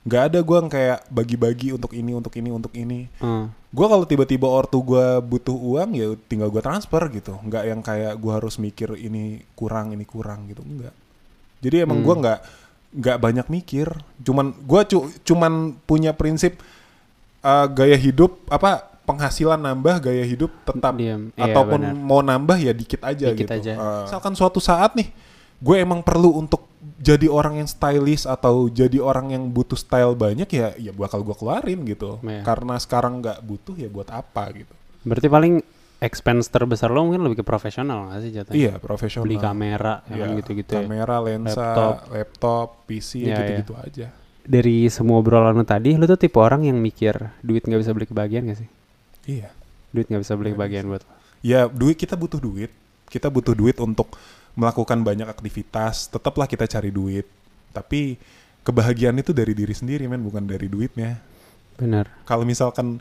Nggak 0.01 0.23
ada 0.23 0.39
gue 0.39 0.57
yang 0.57 0.71
kayak 0.71 0.99
bagi-bagi 1.07 1.69
untuk 1.69 1.91
ini, 1.91 2.15
untuk 2.15 2.31
ini, 2.33 2.49
untuk 2.49 2.71
ini. 2.71 3.11
Hmm. 3.19 3.51
Gue 3.69 3.85
kalau 3.85 4.07
tiba-tiba 4.07 4.47
ortu 4.47 4.79
gue 4.79 5.05
butuh 5.19 5.53
uang 5.53 5.89
ya 5.93 6.15
tinggal 6.25 6.47
gue 6.47 6.63
transfer 6.63 7.03
gitu. 7.11 7.35
Nggak 7.43 7.63
yang 7.67 7.81
kayak 7.83 8.13
gue 8.15 8.31
harus 8.31 8.55
mikir 8.55 8.95
ini 8.95 9.43
kurang, 9.53 9.91
ini 9.91 10.07
kurang 10.07 10.47
gitu. 10.47 10.63
Enggak. 10.63 10.95
Jadi 11.59 11.83
emang 11.83 11.99
Hmm. 11.99 12.07
gue 12.07 12.15
nggak 12.23 12.39
nggak 12.93 13.17
banyak 13.19 13.47
mikir. 13.51 13.87
Cuman 14.23 14.55
gue 14.55 14.81
cu- 14.87 15.09
cuman 15.23 15.75
punya 15.83 16.11
prinsip 16.15 16.59
uh, 17.43 17.67
gaya 17.67 17.95
hidup 17.99 18.37
apa 18.47 18.85
penghasilan 19.07 19.55
nambah 19.59 20.03
gaya 20.03 20.23
hidup 20.27 20.51
tetap 20.67 20.93
Diam. 20.99 21.31
Iya, 21.35 21.51
ataupun 21.51 21.79
benar. 21.79 21.95
mau 21.95 22.19
nambah 22.19 22.57
ya 22.59 22.75
dikit 22.75 23.01
aja 23.07 23.31
Dikit 23.31 23.47
gitu. 23.47 23.53
aja. 23.55 23.73
Uh, 23.79 24.03
misalkan 24.07 24.33
suatu 24.35 24.59
saat 24.59 24.95
nih 24.99 25.07
gue 25.57 25.75
emang 25.79 26.03
perlu 26.03 26.37
untuk 26.37 26.67
jadi 27.01 27.25
orang 27.31 27.63
yang 27.63 27.69
stylish 27.69 28.27
atau 28.27 28.69
jadi 28.69 29.01
orang 29.01 29.33
yang 29.33 29.43
butuh 29.49 29.77
style 29.79 30.13
banyak 30.13 30.45
ya 30.51 30.75
ya 30.77 30.91
bakal 30.91 31.23
gue 31.23 31.35
keluarin 31.39 31.87
gitu. 31.87 32.19
Iya. 32.21 32.43
Karena 32.43 32.75
sekarang 32.77 33.23
nggak 33.23 33.39
butuh 33.47 33.75
ya 33.79 33.87
buat 33.87 34.11
apa 34.11 34.43
gitu. 34.53 34.73
Berarti 35.07 35.27
paling 35.31 35.53
expense 35.97 36.53
terbesar 36.53 36.93
lo 36.93 37.01
mungkin 37.09 37.25
lebih 37.25 37.41
ke 37.41 37.45
profesional 37.45 38.13
gak 38.13 38.21
sih 38.21 38.31
jatuhnya? 38.33 38.57
Iya 38.57 38.73
profesional. 38.77 39.25
Beli 39.25 39.37
kamera, 39.41 40.05
ya 40.05 40.13
Iya, 40.13 40.21
kan 40.21 40.29
gitu-gitu 40.37 40.71
ya. 40.77 40.81
Kamera, 40.85 41.15
lensa, 41.21 41.57
Laptop. 41.57 41.95
laptop, 42.13 42.67
PC, 42.85 43.09
Iya, 43.25 43.35
gitu-gitu 43.41 43.73
aja. 43.77 44.07
Dari 44.47 44.77
semua 44.87 45.19
obrolan 45.19 45.57
lo 45.57 45.65
tadi, 45.65 45.97
lo 45.97 46.05
tuh 46.05 46.15
tipe 46.21 46.37
orang 46.39 46.63
yang 46.63 46.77
mikir 46.79 47.17
duit 47.41 47.65
nggak 47.65 47.81
bisa 47.81 47.91
beli 47.97 48.05
kebahagiaan 48.07 48.45
gak 48.47 48.59
sih? 48.61 48.69
Iya. 49.27 49.49
Duit 49.91 50.07
nggak 50.07 50.21
bisa 50.21 50.33
beli 50.37 50.53
Nggak 50.53 50.57
kebahagiaan 50.61 50.85
buat 50.87 51.01
lo. 51.03 51.13
Ya 51.41 51.59
duit 51.67 51.97
kita 51.97 52.13
butuh 52.13 52.39
duit. 52.39 52.71
Kita 53.07 53.27
butuh 53.33 53.55
duit 53.57 53.77
untuk 53.81 54.13
melakukan 54.53 55.01
banyak 55.01 55.27
aktivitas. 55.27 56.09
Tetaplah 56.13 56.45
kita 56.45 56.67
cari 56.69 56.93
duit. 56.93 57.25
Tapi 57.73 58.15
kebahagiaan 58.61 59.15
itu 59.17 59.31
dari 59.31 59.55
diri 59.55 59.73
sendiri 59.73 60.05
men, 60.05 60.21
bukan 60.21 60.43
dari 60.45 60.67
duitnya. 60.67 61.17
Bener. 61.77 62.09
Kalau 62.27 62.43
misalkan 62.43 62.99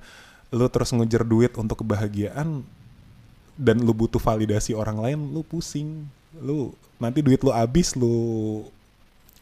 lu 0.54 0.66
terus 0.70 0.94
ngejar 0.94 1.26
duit 1.26 1.58
untuk 1.58 1.82
kebahagiaan 1.82 2.62
dan 3.56 3.80
lu 3.80 3.90
butuh 3.90 4.20
validasi 4.20 4.72
orang 4.72 5.00
lain, 5.00 5.18
lu 5.32 5.40
pusing. 5.40 6.04
Lu 6.36 6.70
nanti 6.96 7.20
duit 7.20 7.40
lu 7.40 7.50
habis 7.50 7.92
lu 7.92 8.62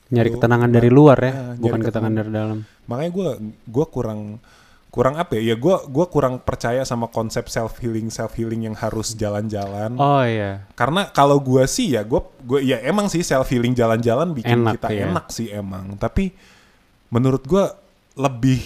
Nyari 0.04 0.30
Lu- 0.30 0.36
ketenangan 0.36 0.70
dari 0.70 0.90
luar 0.92 1.18
ya, 1.18 1.32
Nah, 1.32 1.56
bukan 1.56 1.80
ketenangan 1.80 2.14
dari 2.14 2.30
dalam. 2.30 2.58
makanya 2.84 3.10
gua 3.10 3.28
gua 3.64 3.86
kurang 3.88 4.20
kurang 4.92 5.18
apa 5.18 5.34
ya? 5.34 5.50
Ya 5.50 5.56
gue 5.58 5.74
gua 5.90 6.06
kurang 6.06 6.38
percaya 6.38 6.86
sama 6.86 7.10
konsep 7.10 7.50
self 7.50 7.82
healing 7.82 8.14
self 8.14 8.38
healing 8.38 8.62
yang 8.62 8.76
harus 8.78 9.10
jalan-jalan. 9.16 9.98
Oh 9.98 10.22
iya. 10.22 10.70
Karena 10.78 11.10
kalau 11.10 11.42
gue 11.42 11.66
sih 11.66 11.98
ya 11.98 12.06
gue 12.06 12.22
gue 12.46 12.62
ya 12.62 12.78
emang 12.78 13.10
sih 13.10 13.26
self 13.26 13.50
healing 13.50 13.74
jalan-jalan 13.74 14.30
bikin 14.30 14.62
Enak, 14.62 14.78
kita 14.78 14.88
iya. 14.94 15.10
enak 15.10 15.26
sih 15.34 15.50
emang. 15.50 15.98
Tapi 15.98 16.30
menurut 17.10 17.42
gue 17.42 17.64
lebih 18.14 18.62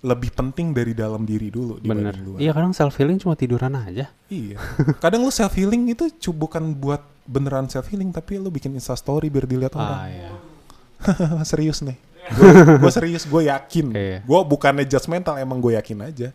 lebih 0.00 0.32
penting 0.32 0.72
dari 0.72 0.96
dalam 0.96 1.28
diri 1.28 1.52
dulu 1.52 1.76
Bener. 1.76 2.16
luar. 2.16 2.40
Iya 2.40 2.56
kadang 2.56 2.72
self 2.72 2.96
healing 2.96 3.20
cuma 3.20 3.36
tiduran 3.36 3.76
aja. 3.76 4.08
Iya. 4.26 4.56
Kadang 4.96 5.20
lu 5.20 5.30
self 5.30 5.52
healing 5.52 5.92
itu 5.92 6.08
bukan 6.30 6.72
buat 6.72 7.04
beneran 7.28 7.68
self 7.68 7.84
healing 7.86 8.08
tapi 8.08 8.40
lu 8.40 8.48
bikin 8.48 8.72
insta 8.72 8.96
story 8.96 9.28
biar 9.28 9.44
dilihat 9.44 9.76
Ah 9.76 9.78
orang. 9.78 9.98
iya. 10.08 10.30
serius 11.50 11.80
nih. 11.80 11.96
Gue 12.80 12.92
serius, 12.92 13.24
gue 13.24 13.48
yakin. 13.48 13.86
Iya. 13.92 14.18
Gue 14.22 14.40
bukannya 14.42 14.84
judgmental, 14.84 15.36
emang 15.36 15.58
gue 15.58 15.74
yakin 15.74 15.98
aja. 16.04 16.28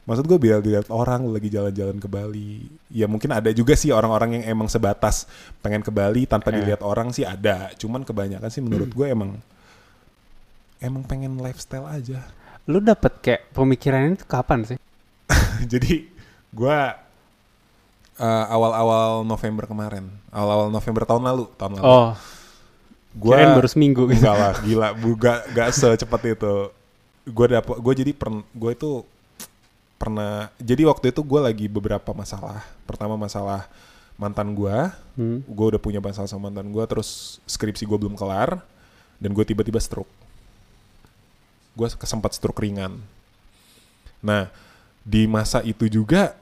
Maksud 0.00 0.24
gue 0.24 0.38
biar 0.40 0.58
dilihat 0.60 0.88
orang 0.88 1.22
lu 1.22 1.32
lagi 1.32 1.48
jalan-jalan 1.48 1.96
ke 1.96 2.08
Bali. 2.08 2.66
Ya 2.88 3.04
mungkin 3.04 3.30
ada 3.30 3.52
juga 3.52 3.76
sih 3.76 3.92
orang-orang 3.92 4.40
yang 4.40 4.56
emang 4.56 4.66
sebatas 4.66 5.28
pengen 5.60 5.80
ke 5.80 5.92
Bali 5.92 6.24
tanpa 6.24 6.48
Iya. 6.50 6.56
dilihat 6.56 6.80
orang 6.80 7.12
sih 7.12 7.24
ada. 7.24 7.68
Cuman 7.76 8.00
kebanyakan 8.00 8.48
sih 8.48 8.64
menurut 8.64 8.88
gue 8.90 9.06
emang 9.06 9.36
emang 10.80 11.04
pengen 11.04 11.36
lifestyle 11.36 11.84
aja. 11.84 12.24
Lu 12.70 12.78
dapet 12.78 13.12
kayak 13.18 13.42
pemikiran 13.50 14.06
ini 14.06 14.14
tuh 14.14 14.30
kapan 14.30 14.62
sih? 14.62 14.78
Jadi 15.72 16.06
gue 16.50 16.78
uh, 18.16 18.44
awal-awal 18.46 19.26
November 19.26 19.66
kemarin, 19.66 20.06
awal-awal 20.30 20.70
November 20.70 21.02
tahun 21.02 21.22
lalu, 21.26 21.44
tahun 21.58 21.72
lalu. 21.78 21.84
Oh, 21.84 22.10
Gua 23.10 23.34
kirain 23.34 23.58
baru 23.58 23.66
seminggu 23.66 24.06
gitu. 24.06 24.22
enggak 24.22 24.36
lah, 24.38 24.54
gila, 24.62 24.88
bu, 24.94 25.18
gak, 25.18 25.38
gak 25.50 25.68
secepat 25.74 26.38
itu. 26.38 26.54
Gue 27.26 27.46
dapet, 27.50 27.74
gue 27.74 27.94
jadi 28.06 28.12
per, 28.14 28.30
gue 28.30 28.70
itu 28.70 29.02
pernah, 29.98 30.48
jadi 30.62 30.86
waktu 30.86 31.10
itu 31.10 31.20
gue 31.20 31.40
lagi 31.42 31.66
beberapa 31.66 32.14
masalah. 32.14 32.62
Pertama 32.86 33.18
masalah 33.18 33.66
mantan 34.14 34.54
gue, 34.54 34.76
Hmm. 35.18 35.42
gue 35.42 35.66
udah 35.74 35.80
punya 35.82 35.98
masalah 35.98 36.30
sama 36.30 36.48
mantan 36.48 36.70
gue, 36.70 36.84
terus 36.86 37.42
skripsi 37.50 37.82
gue 37.82 37.98
belum 37.98 38.14
kelar, 38.14 38.62
dan 39.18 39.30
gue 39.34 39.42
tiba-tiba 39.42 39.82
stroke. 39.82 40.08
Gue 41.74 41.88
kesempat 41.88 42.34
stroke 42.34 42.60
ringan. 42.60 42.98
Nah, 44.20 44.50
di 45.00 45.24
masa 45.24 45.64
itu 45.64 45.88
juga, 45.88 46.36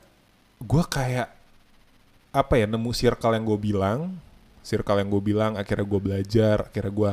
gue 0.58 0.82
kayak 0.82 1.30
apa 2.28 2.54
ya 2.58 2.66
nemu 2.66 2.90
circle 2.92 3.34
yang 3.34 3.44
gue 3.46 3.58
bilang, 3.58 4.00
circle 4.60 4.98
yang 5.00 5.08
gue 5.08 5.22
bilang, 5.22 5.52
akhirnya 5.54 5.86
gue 5.86 6.00
belajar, 6.02 6.56
akhirnya 6.68 6.92
gue 6.92 7.12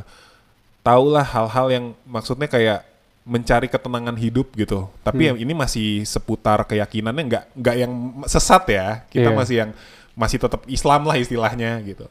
tahulah 0.82 1.26
hal-hal 1.26 1.68
yang 1.72 1.86
maksudnya 2.06 2.46
kayak 2.46 2.86
mencari 3.26 3.66
ketenangan 3.66 4.14
hidup 4.22 4.54
gitu. 4.54 4.86
Tapi 5.02 5.22
Hmm. 5.26 5.30
yang 5.34 5.38
ini 5.42 5.54
masih 5.58 6.06
seputar 6.06 6.62
keyakinannya 6.70 7.24
nggak 7.26 7.44
nggak 7.58 7.76
yang 7.82 7.92
sesat 8.30 8.64
ya. 8.70 8.88
Kita 9.10 9.34
Iya. 9.34 9.38
masih 9.38 9.56
yang 9.66 9.72
masih 10.14 10.38
tetap 10.38 10.62
Islam 10.70 11.02
lah 11.10 11.18
istilahnya 11.18 11.82
gitu. 11.82 12.06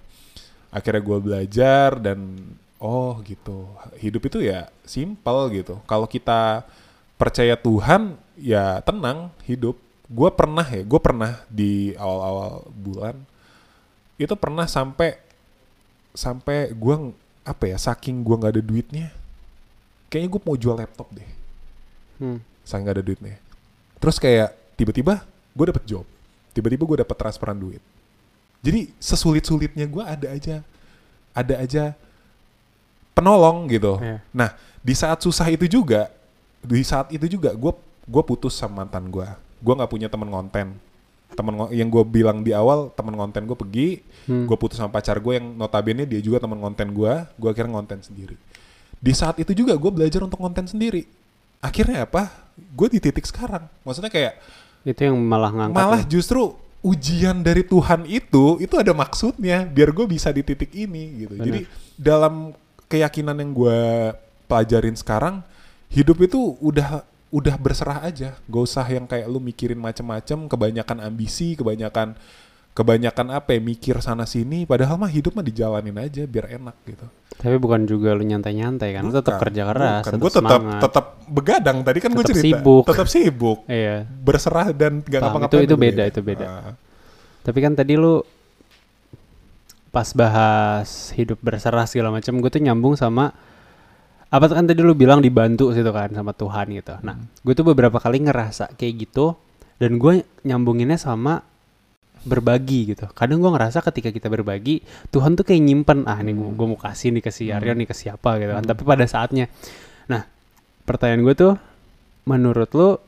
Akhirnya 0.75 1.03
gue 1.07 1.19
belajar 1.23 2.03
dan 2.03 2.19
oh 2.85 3.17
gitu. 3.25 3.65
Hidup 3.97 4.29
itu 4.29 4.45
ya 4.45 4.69
simple 4.85 5.49
gitu. 5.57 5.81
Kalau 5.89 6.05
kita 6.05 6.69
percaya 7.17 7.57
Tuhan 7.57 8.21
ya 8.37 8.85
tenang 8.85 9.33
hidup. 9.49 9.81
Gue 10.05 10.29
pernah 10.29 10.69
ya, 10.69 10.85
gue 10.85 11.01
pernah 11.01 11.41
di 11.49 11.97
awal-awal 11.97 12.69
bulan 12.77 13.17
itu 14.15 14.35
pernah 14.39 14.67
sampai 14.71 15.19
sampai 16.15 16.71
gue 16.71 16.95
apa 17.43 17.65
ya 17.67 17.77
saking 17.77 18.23
gue 18.23 18.35
nggak 18.39 18.53
ada 18.55 18.63
duitnya 18.63 19.07
kayaknya 20.07 20.29
gue 20.31 20.43
mau 20.43 20.57
jual 20.57 20.77
laptop 20.79 21.11
deh 21.13 21.31
Hmm. 22.15 22.39
saking 22.63 22.79
nggak 22.79 22.95
ada 22.95 23.05
duitnya 23.05 23.37
terus 23.99 24.23
kayak 24.23 24.55
tiba-tiba 24.79 25.27
gue 25.51 25.67
dapet 25.67 25.83
job 25.83 26.07
tiba-tiba 26.55 26.87
gue 26.87 26.99
dapet 27.03 27.17
transferan 27.19 27.59
duit 27.59 27.83
jadi 28.63 28.87
sesulit-sulitnya 29.03 29.83
gue 29.91 29.99
ada 30.07 30.31
aja 30.31 30.57
ada 31.35 31.55
aja 31.59 31.99
penolong 33.15 33.67
gitu 33.67 33.97
Iya. 33.97 34.19
nah 34.31 34.51
di 34.79 34.93
saat 34.93 35.19
susah 35.19 35.49
itu 35.49 35.65
juga 35.67 36.11
di 36.61 36.83
saat 36.83 37.09
itu 37.09 37.25
juga 37.31 37.53
gue 37.53 37.73
gue 38.05 38.23
putus 38.23 38.53
sama 38.53 38.83
mantan 38.83 39.07
gue 39.07 39.25
gue 39.59 39.75
nggak 39.75 39.89
punya 39.89 40.09
teman 40.09 40.29
konten 40.29 40.77
teman 41.31 41.55
ngo- 41.57 41.73
yang 41.73 41.89
gue 41.89 42.05
bilang 42.05 42.41
di 42.41 42.53
awal 42.53 42.93
teman 42.93 43.15
konten 43.15 43.43
gue 43.43 43.57
pergi 43.57 43.89
Hmm. 44.25 44.45
gue 44.45 44.57
putus 44.57 44.77
sama 44.77 44.89
pacar 44.89 45.17
gue 45.17 45.35
yang 45.35 45.47
notabene 45.53 46.05
dia 46.05 46.19
juga 46.19 46.39
teman 46.39 46.57
konten 46.59 46.89
gue 46.89 47.13
gue 47.31 47.49
akhirnya 47.49 47.75
konten 47.75 48.01
sendiri 48.01 48.37
di 48.97 49.13
saat 49.13 49.37
itu 49.37 49.53
juga 49.55 49.75
gue 49.75 49.91
belajar 49.91 50.21
untuk 50.21 50.39
konten 50.39 50.65
sendiri 50.65 51.05
akhirnya 51.59 52.05
apa 52.05 52.29
gue 52.57 52.89
di 52.89 52.99
titik 52.99 53.25
sekarang 53.25 53.65
maksudnya 53.81 54.09
kayak 54.09 54.37
Itu 54.83 55.01
yang 55.03 55.17
malah 55.19 55.49
ngangkat. 55.51 55.75
malah 55.75 56.03
lu. 56.03 56.09
justru 56.11 56.41
ujian 56.81 57.41
dari 57.41 57.63
Tuhan 57.63 58.05
itu 58.05 58.57
itu 58.59 58.75
ada 58.75 58.93
maksudnya 58.93 59.65
biar 59.65 59.89
gue 59.91 60.07
bisa 60.07 60.29
di 60.29 60.41
titik 60.41 60.69
ini 60.71 61.25
gitu 61.25 61.35
Bener. 61.35 61.45
jadi 61.47 61.61
dalam 61.97 62.53
keyakinan 62.95 63.35
yang 63.37 63.51
gue 63.51 63.81
pelajarin 64.47 64.95
sekarang 64.95 65.43
hidup 65.89 66.19
itu 66.21 66.39
udah 66.59 67.03
udah 67.29 67.55
berserah 67.57 67.99
aja 68.01 68.39
gak 68.41 68.63
usah 68.63 68.87
yang 68.87 69.05
kayak 69.05 69.27
lu 69.27 69.39
mikirin 69.39 69.77
macem-macem 69.77 70.47
kebanyakan 70.47 71.03
ambisi 71.03 71.55
kebanyakan 71.55 72.15
kebanyakan 72.71 73.27
apa 73.33 73.55
ya 73.55 73.61
mikir 73.61 73.99
sana 73.99 74.23
sini 74.25 74.63
padahal 74.65 74.95
mah 74.97 75.07
hidup 75.07 75.31
mah 75.33 75.43
dijalanin 75.43 75.95
aja 75.97 76.23
biar 76.25 76.51
enak 76.53 76.75
gitu 76.85 77.07
Tapi 77.35 77.55
bukan 77.57 77.83
juga 77.83 78.15
lu 78.15 78.23
nyantai-nyantai 78.23 78.95
kan. 78.95 79.03
Lu 79.03 79.11
tetap 79.11 79.37
Bukan, 79.37 79.43
kerja 79.43 79.63
keras, 79.67 80.01
bukan. 80.01 80.07
tetap 80.07 80.23
Gue 80.23 80.31
tetap 80.33 80.61
tetap 80.81 81.05
begadang 81.29 81.79
tadi 81.83 81.99
kan 81.99 82.11
gue 82.11 82.25
cerita 82.25 82.47
sibuk. 82.47 82.85
tetap 82.87 83.07
sibuk 83.07 83.59
Iya. 83.67 84.07
berserah 84.07 84.71
dan 84.71 85.03
gak 85.03 85.19
ngapa-ngapain 85.19 85.61
itu- 85.61 85.67
itu 85.67 85.77
beda, 85.77 86.03
ya. 86.03 86.09
itu 86.09 86.21
beda. 86.21 86.47
Ah. 86.47 86.73
Tapi 87.43 87.59
kan 87.59 87.75
tadi 87.75 87.95
lu 87.95 88.23
pas 89.95 90.11
bahas 90.19 91.15
hidup 91.15 91.39
berserah 91.39 91.87
segala 91.87 92.11
macam, 92.11 92.35
gue 92.43 92.51
tuh 92.51 92.59
nyambung 92.59 92.99
sama 92.99 93.31
apa 94.35 94.51
kan 94.51 94.67
tadi 94.67 94.83
lu 94.83 94.99
bilang 94.99 95.23
dibantu 95.23 95.71
situ 95.71 95.95
kan 95.95 96.11
sama 96.11 96.35
Tuhan 96.35 96.75
gitu. 96.75 96.99
Nah, 97.07 97.15
Hmm. 97.15 97.31
gue 97.47 97.55
tuh 97.55 97.63
beberapa 97.63 98.03
kali 98.03 98.27
ngerasa 98.27 98.75
kayak 98.75 98.95
gitu 99.07 99.39
dan 99.79 99.95
gue 100.03 100.27
nyambunginnya 100.43 100.99
sama 100.99 101.39
berbagi 102.27 102.91
gitu. 102.91 103.07
Kadang 103.15 103.39
gue 103.39 103.55
ngerasa 103.55 103.79
ketika 103.87 104.11
kita 104.11 104.27
berbagi, 104.27 104.83
Tuhan 105.15 105.39
tuh 105.39 105.47
kayak 105.47 105.63
nyimpen 105.63 106.03
ah 106.11 106.19
nih 106.19 106.35
Hmm. 106.35 106.59
gue 106.59 106.67
mau 106.67 106.81
kasih 106.81 107.15
nih 107.15 107.23
ke 107.23 107.31
si 107.31 107.55
Aryo 107.55 107.79
nih 107.79 107.87
ke 107.87 107.95
siapa 107.95 108.43
gitu 108.43 108.51
kan. 108.51 108.67
Tapi 108.67 108.83
pada 108.83 109.07
saatnya, 109.07 109.47
nah 110.11 110.27
pertanyaan 110.83 111.23
gue 111.23 111.35
tuh, 111.39 111.53
menurut 112.27 112.71
lu 112.75 112.99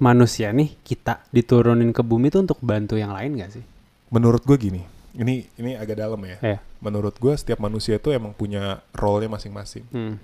manusia 0.00 0.48
nih 0.56 0.80
kita 0.80 1.28
diturunin 1.28 1.92
ke 1.92 2.00
bumi 2.00 2.32
tuh 2.32 2.48
untuk 2.48 2.58
bantu 2.64 2.96
yang 2.96 3.12
lain 3.12 3.36
gak 3.36 3.52
sih? 3.52 3.64
menurut 4.12 4.44
gue 4.44 4.56
gini 4.60 4.82
ini 5.14 5.44
ini 5.54 5.74
agak 5.74 5.96
dalam 5.98 6.20
ya 6.22 6.36
Iya. 6.40 6.58
menurut 6.78 7.14
gue 7.14 7.34
setiap 7.34 7.58
manusia 7.58 7.96
itu 7.96 8.08
emang 8.08 8.32
punya 8.32 8.80
role-nya 8.92 9.28
masing-masing 9.28 9.84
Hmm. 9.88 10.16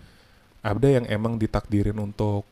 ada 0.61 0.89
yang 0.89 1.05
emang 1.07 1.37
ditakdirin 1.37 1.97
untuk 1.97 2.45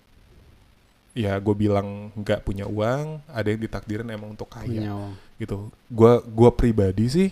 ya 1.13 1.33
gue 1.37 1.55
bilang 1.55 2.13
nggak 2.13 2.45
punya 2.45 2.69
uang 2.69 3.25
ada 3.27 3.49
yang 3.49 3.59
ditakdirin 3.59 4.05
emang 4.07 4.33
untuk 4.33 4.47
kaya 4.47 4.69
Punya 4.69 4.93
uang. 4.93 5.13
gitu 5.37 5.57
gua 5.89 6.21
gua 6.23 6.51
pribadi 6.51 7.09
sih 7.09 7.29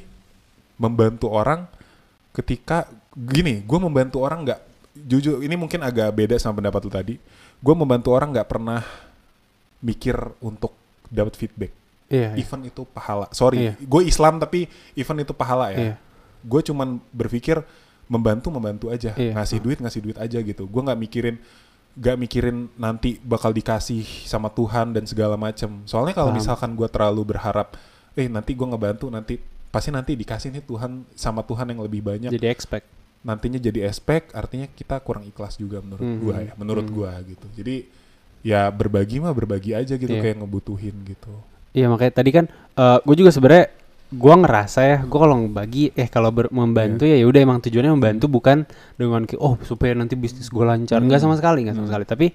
membantu 0.76 1.28
orang 1.28 1.68
ketika 2.32 2.88
gini 3.12 3.60
gue 3.60 3.78
membantu 3.78 4.24
orang 4.24 4.42
nggak 4.42 4.60
jujur 4.96 5.38
ini 5.38 5.54
mungkin 5.54 5.84
agak 5.84 6.10
beda 6.10 6.34
sama 6.34 6.58
pendapat 6.58 6.80
lu 6.80 6.90
tadi 6.90 7.14
gue 7.60 7.74
membantu 7.76 8.08
orang 8.10 8.32
nggak 8.32 8.48
pernah 8.48 8.80
mikir 9.78 10.16
untuk 10.40 10.72
dapat 11.06 11.36
feedback 11.36 11.70
Iya. 12.14 12.30
iya. 12.30 12.38
event 12.38 12.62
itu 12.64 12.82
pahala 12.86 13.26
sorry 13.30 13.58
Iya. 13.60 13.72
gue 13.76 14.02
Islam 14.04 14.38
tapi 14.38 14.70
event 14.94 15.20
itu 15.20 15.32
pahala 15.32 15.66
ya 15.70 15.78
Iya. 15.80 15.94
gue 16.40 16.60
cuman 16.62 16.88
berpikir 17.10 17.58
membantu 18.06 18.48
membantu 18.48 18.86
aja 18.88 19.10
Iya. 19.12 19.34
ngasih 19.34 19.58
duit 19.58 19.78
ngasih 19.78 20.00
duit 20.00 20.16
aja 20.16 20.38
gitu 20.38 20.64
gue 20.64 20.82
nggak 20.82 21.00
mikirin 21.00 21.36
nggak 21.94 22.16
mikirin 22.18 22.56
nanti 22.74 23.18
bakal 23.18 23.50
dikasih 23.50 24.02
sama 24.24 24.46
Tuhan 24.48 24.90
dan 24.90 25.04
segala 25.04 25.34
macem 25.34 25.82
soalnya 25.84 26.14
kalau 26.14 26.30
misalkan 26.32 26.74
gue 26.74 26.86
terlalu 26.86 27.22
berharap 27.28 27.74
eh 28.12 28.26
nanti 28.26 28.50
gue 28.52 28.66
ngebantu 28.66 29.06
nanti 29.08 29.38
pasti 29.70 29.90
nanti 29.90 30.14
dikasih 30.14 30.50
nih 30.50 30.62
Tuhan 30.62 31.02
sama 31.12 31.42
Tuhan 31.42 31.66
yang 31.68 31.80
lebih 31.80 31.98
banyak 32.00 32.30
Jadi 32.30 32.46
expect. 32.46 32.86
nantinya 33.22 33.56
jadi 33.56 33.88
aspek 33.88 34.30
artinya 34.32 34.68
kita 34.68 35.00
kurang 35.00 35.24
ikhlas 35.24 35.56
juga 35.56 35.80
menurut 35.80 36.04
Mhm. 36.04 36.18
gua 36.20 36.36
ya 36.40 36.52
menurut 36.54 36.84
Mhm. 36.84 36.92
gua 36.92 37.12
gitu 37.20 37.46
jadi 37.54 37.76
ya 38.44 38.68
berbagi 38.68 39.16
mah 39.16 39.32
berbagi 39.32 39.72
aja 39.72 39.96
gitu 39.96 40.12
Iya. 40.12 40.20
kayak 40.20 40.36
ngebutuhin 40.38 40.92
gitu 41.04 41.32
Iya 41.74 41.86
makanya 41.86 42.12
tadi 42.14 42.30
kan 42.30 42.44
gue 43.00 43.14
juga 43.16 43.28
sebenarnya 43.28 43.66
gue 44.06 44.34
ngerasa 44.36 44.80
ya 44.80 44.98
gue 45.00 45.18
kalau 45.18 45.34
ngebagi 45.36 45.90
eh 45.92 46.06
kalau 46.06 46.30
membantu 46.48 47.02
ya 47.02 47.16
ya 47.16 47.26
udah 47.26 47.40
emang 47.40 47.58
tujuannya 47.58 47.90
membantu 47.90 48.26
bukan 48.28 48.62
dengan 48.94 49.22
kayak 49.24 49.40
oh 49.40 49.58
supaya 49.60 49.90
nanti 49.92 50.14
bisnis 50.14 50.46
gue 50.46 50.62
lancar 50.62 50.98
nggak 50.98 51.18
Hmm. 51.18 51.24
sama 51.24 51.34
sekali 51.34 51.66
nggak 51.66 51.74
sama 51.74 51.82
Hmm. 51.82 51.90
sekali 51.90 52.04
tapi 52.04 52.26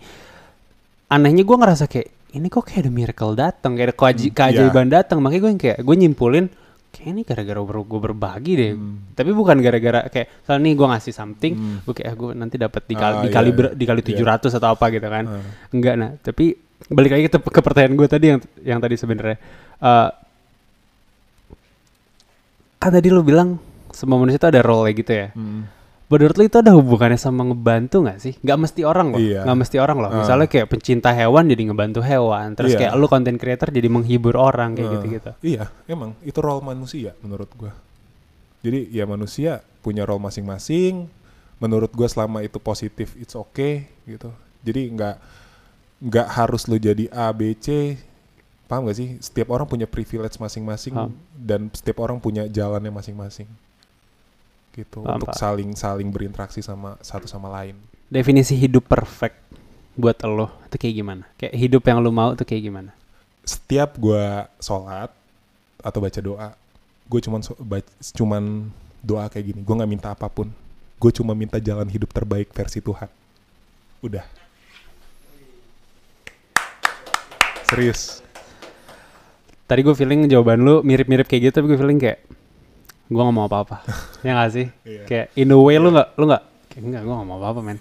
anehnya 1.09 1.41
gue 1.41 1.57
ngerasa 1.57 1.85
kayak 1.85 2.07
ini 2.31 2.47
kok 2.47 2.63
kayak 2.63 2.79
ada 2.83 2.91
miracle 2.91 3.33
datang 3.33 3.71
kayak 3.73 3.87
ada 3.87 3.95
keaji- 3.95 4.29
Hmm, 4.29 4.37
keajaiban 4.37 4.87
datang 4.87 5.17
makanya 5.19 5.41
gue 5.41 5.53
kayak 5.57 5.77
gue 5.79 5.95
nyimpulin 5.97 6.45
kayak 6.89 7.07
ini 7.07 7.21
gara-gara 7.23 7.59
gue 7.63 7.99
berbagi 8.01 8.53
deh 8.55 8.71
Hmm. 8.73 9.15
tapi 9.15 9.29
bukan 9.31 9.57
gara-gara 9.57 10.05
kayak 10.05 10.27
soalnya 10.43 10.63
nih 10.63 10.75
gue 10.75 10.87
ngasih 10.89 11.13
something 11.15 11.53
Hmm. 11.53 11.77
gue 11.81 11.93
kayak 11.95 12.13
gue 12.13 12.29
nanti 12.33 12.55
dapat 12.55 12.81
dikali 12.85 13.15
Ah, 13.15 13.23
dikali 13.23 13.49
iya. 13.49 13.55
ber- 13.55 13.73
dikali 13.73 14.01
Iya. 14.03 14.09
700 14.35 14.51
atau 14.53 14.69
apa 14.69 14.85
gitu 14.89 15.07
kan 15.07 15.23
Ah. 15.25 15.41
enggak 15.69 15.95
nah 15.95 16.11
tapi 16.19 16.45
balik 16.87 17.11
lagi 17.11 17.25
ke, 17.27 17.37
ke 17.37 17.59
pertanyaan 17.59 17.93
gue 17.93 18.07
tadi 18.07 18.25
yang 18.29 18.39
yang 18.63 18.79
tadi 18.79 18.95
sebenarnya 18.95 19.37
Eh, 19.79 20.09
kan 22.79 22.91
tadi 22.91 23.07
lu 23.07 23.21
bilang 23.21 23.59
semua 23.91 24.15
manusia 24.15 24.39
itu 24.39 24.47
ada 24.47 24.61
role 24.63 24.91
gitu 24.93 25.11
ya 25.11 25.27
Hmm. 25.35 25.67
menurut 26.07 26.35
lu 26.35 26.43
itu 26.47 26.57
ada 26.57 26.71
hubungannya 26.73 27.15
sama 27.15 27.45
ngebantu 27.45 28.01
nggak 28.01 28.17
sih? 28.17 28.33
Nggak 28.41 28.59
mesti 28.59 28.81
orang 28.81 29.13
loh, 29.13 29.21
Iya. 29.21 29.45
nggak 29.45 29.57
mesti 29.61 29.77
orang 29.77 29.97
loh. 30.01 30.09
Ah. 30.09 30.17
Misalnya 30.19 30.47
kayak 30.49 30.65
pencinta 30.65 31.13
hewan 31.13 31.45
jadi 31.45 31.69
ngebantu 31.69 32.01
hewan, 32.01 32.57
terus 32.57 32.73
Iya. 32.73 32.79
kayak 32.81 32.93
lu 32.97 33.05
content 33.05 33.37
creator 33.37 33.69
jadi 33.69 33.85
menghibur 33.87 34.33
orang 34.33 34.73
kayak 34.73 34.89
Eh, 34.89 34.93
gitu-gitu. 34.97 35.31
Iya, 35.45 35.63
emang 35.85 36.17
itu 36.25 36.39
role 36.41 36.65
manusia 36.65 37.13
menurut 37.21 37.45
gua. 37.53 37.77
Jadi 38.65 38.89
ya 38.89 39.05
manusia 39.05 39.61
punya 39.79 40.01
role 40.01 40.17
masing-masing. 40.19 41.05
Menurut 41.61 41.93
gua 41.93 42.09
selama 42.09 42.41
itu 42.41 42.57
positif, 42.57 43.13
it's 43.13 43.37
okay 43.37 43.85
gitu. 44.03 44.33
Jadi 44.65 44.89
nggak 44.89 45.15
nggak 45.99 46.27
harus 46.31 46.65
lu 46.67 46.79
jadi 46.79 47.07
A, 47.11 47.31
B, 47.35 47.55
C. 47.59 47.99
Paham 48.69 48.85
gak 48.85 49.01
sih? 49.01 49.17
Setiap 49.17 49.49
orang 49.49 49.65
punya 49.65 49.89
privilege 49.89 50.37
masing-masing 50.37 50.93
Paham. 50.93 51.11
dan 51.33 51.73
setiap 51.73 52.05
orang 52.05 52.21
punya 52.21 52.45
jalannya 52.45 52.93
masing-masing. 52.93 53.49
Gitu 54.77 55.01
Paham, 55.01 55.17
untuk 55.17 55.33
saling 55.33 55.73
saling 55.73 56.13
berinteraksi 56.13 56.61
sama 56.61 56.93
satu 57.01 57.25
sama 57.25 57.49
lain. 57.49 57.73
Definisi 58.13 58.53
hidup 58.53 58.85
perfect 58.85 59.41
buat 59.97 60.15
lo 60.21 60.53
itu 60.69 60.77
kayak 60.77 60.95
gimana? 61.01 61.23
Kayak 61.33 61.53
hidup 61.57 61.83
yang 61.83 61.97
lu 61.99 62.13
mau 62.13 62.31
tuh 62.37 62.45
kayak 62.45 62.63
gimana? 62.69 62.91
setiap 63.49 63.97
gua 63.97 64.45
sholat 64.61 65.09
atau 65.81 65.99
baca 66.03 66.19
doa, 66.21 66.49
gue 67.09 67.19
cuman 67.23 67.41
so- 67.41 67.57
cuman 68.13 68.69
doa 69.01 69.25
kayak 69.25 69.55
gini. 69.55 69.59
Gue 69.65 69.73
nggak 69.73 69.89
minta 69.89 70.07
apa 70.13 70.29
pun. 70.29 70.53
Gue 71.01 71.09
cuma 71.09 71.33
minta 71.33 71.57
jalan 71.57 71.87
hidup 71.89 72.11
terbaik 72.13 72.51
versi 72.53 72.83
Tuhan. 72.83 73.09
Udah. 74.05 74.21
Serius. 77.69 78.25
Tadi 79.69 79.85
gue 79.85 79.93
feeling 79.93 80.25
jawaban 80.25 80.65
lu 80.65 80.81
mirip-mirip 80.81 81.29
kayak 81.29 81.49
gitu, 81.49 81.61
tapi 81.61 81.69
gue 81.69 81.77
feeling 81.77 82.01
kayak 82.01 82.25
gue 83.05 83.21
gak 83.21 83.35
mau 83.35 83.45
apa-apa. 83.45 83.85
ya 84.25 84.33
gak 84.33 84.49
sih? 84.57 84.67
Iya. 84.81 85.05
Kayak 85.05 85.25
in 85.37 85.53
a 85.53 85.57
way 85.61 85.77
lu 85.77 85.93
gak, 85.93 86.17
lu 86.17 86.25
gak, 86.25 86.41
kayak 86.73 86.81
enggak 86.89 87.01
gue 87.05 87.13
gak 87.13 87.27
mau 87.29 87.37
apa-apa 87.37 87.61
men. 87.61 87.77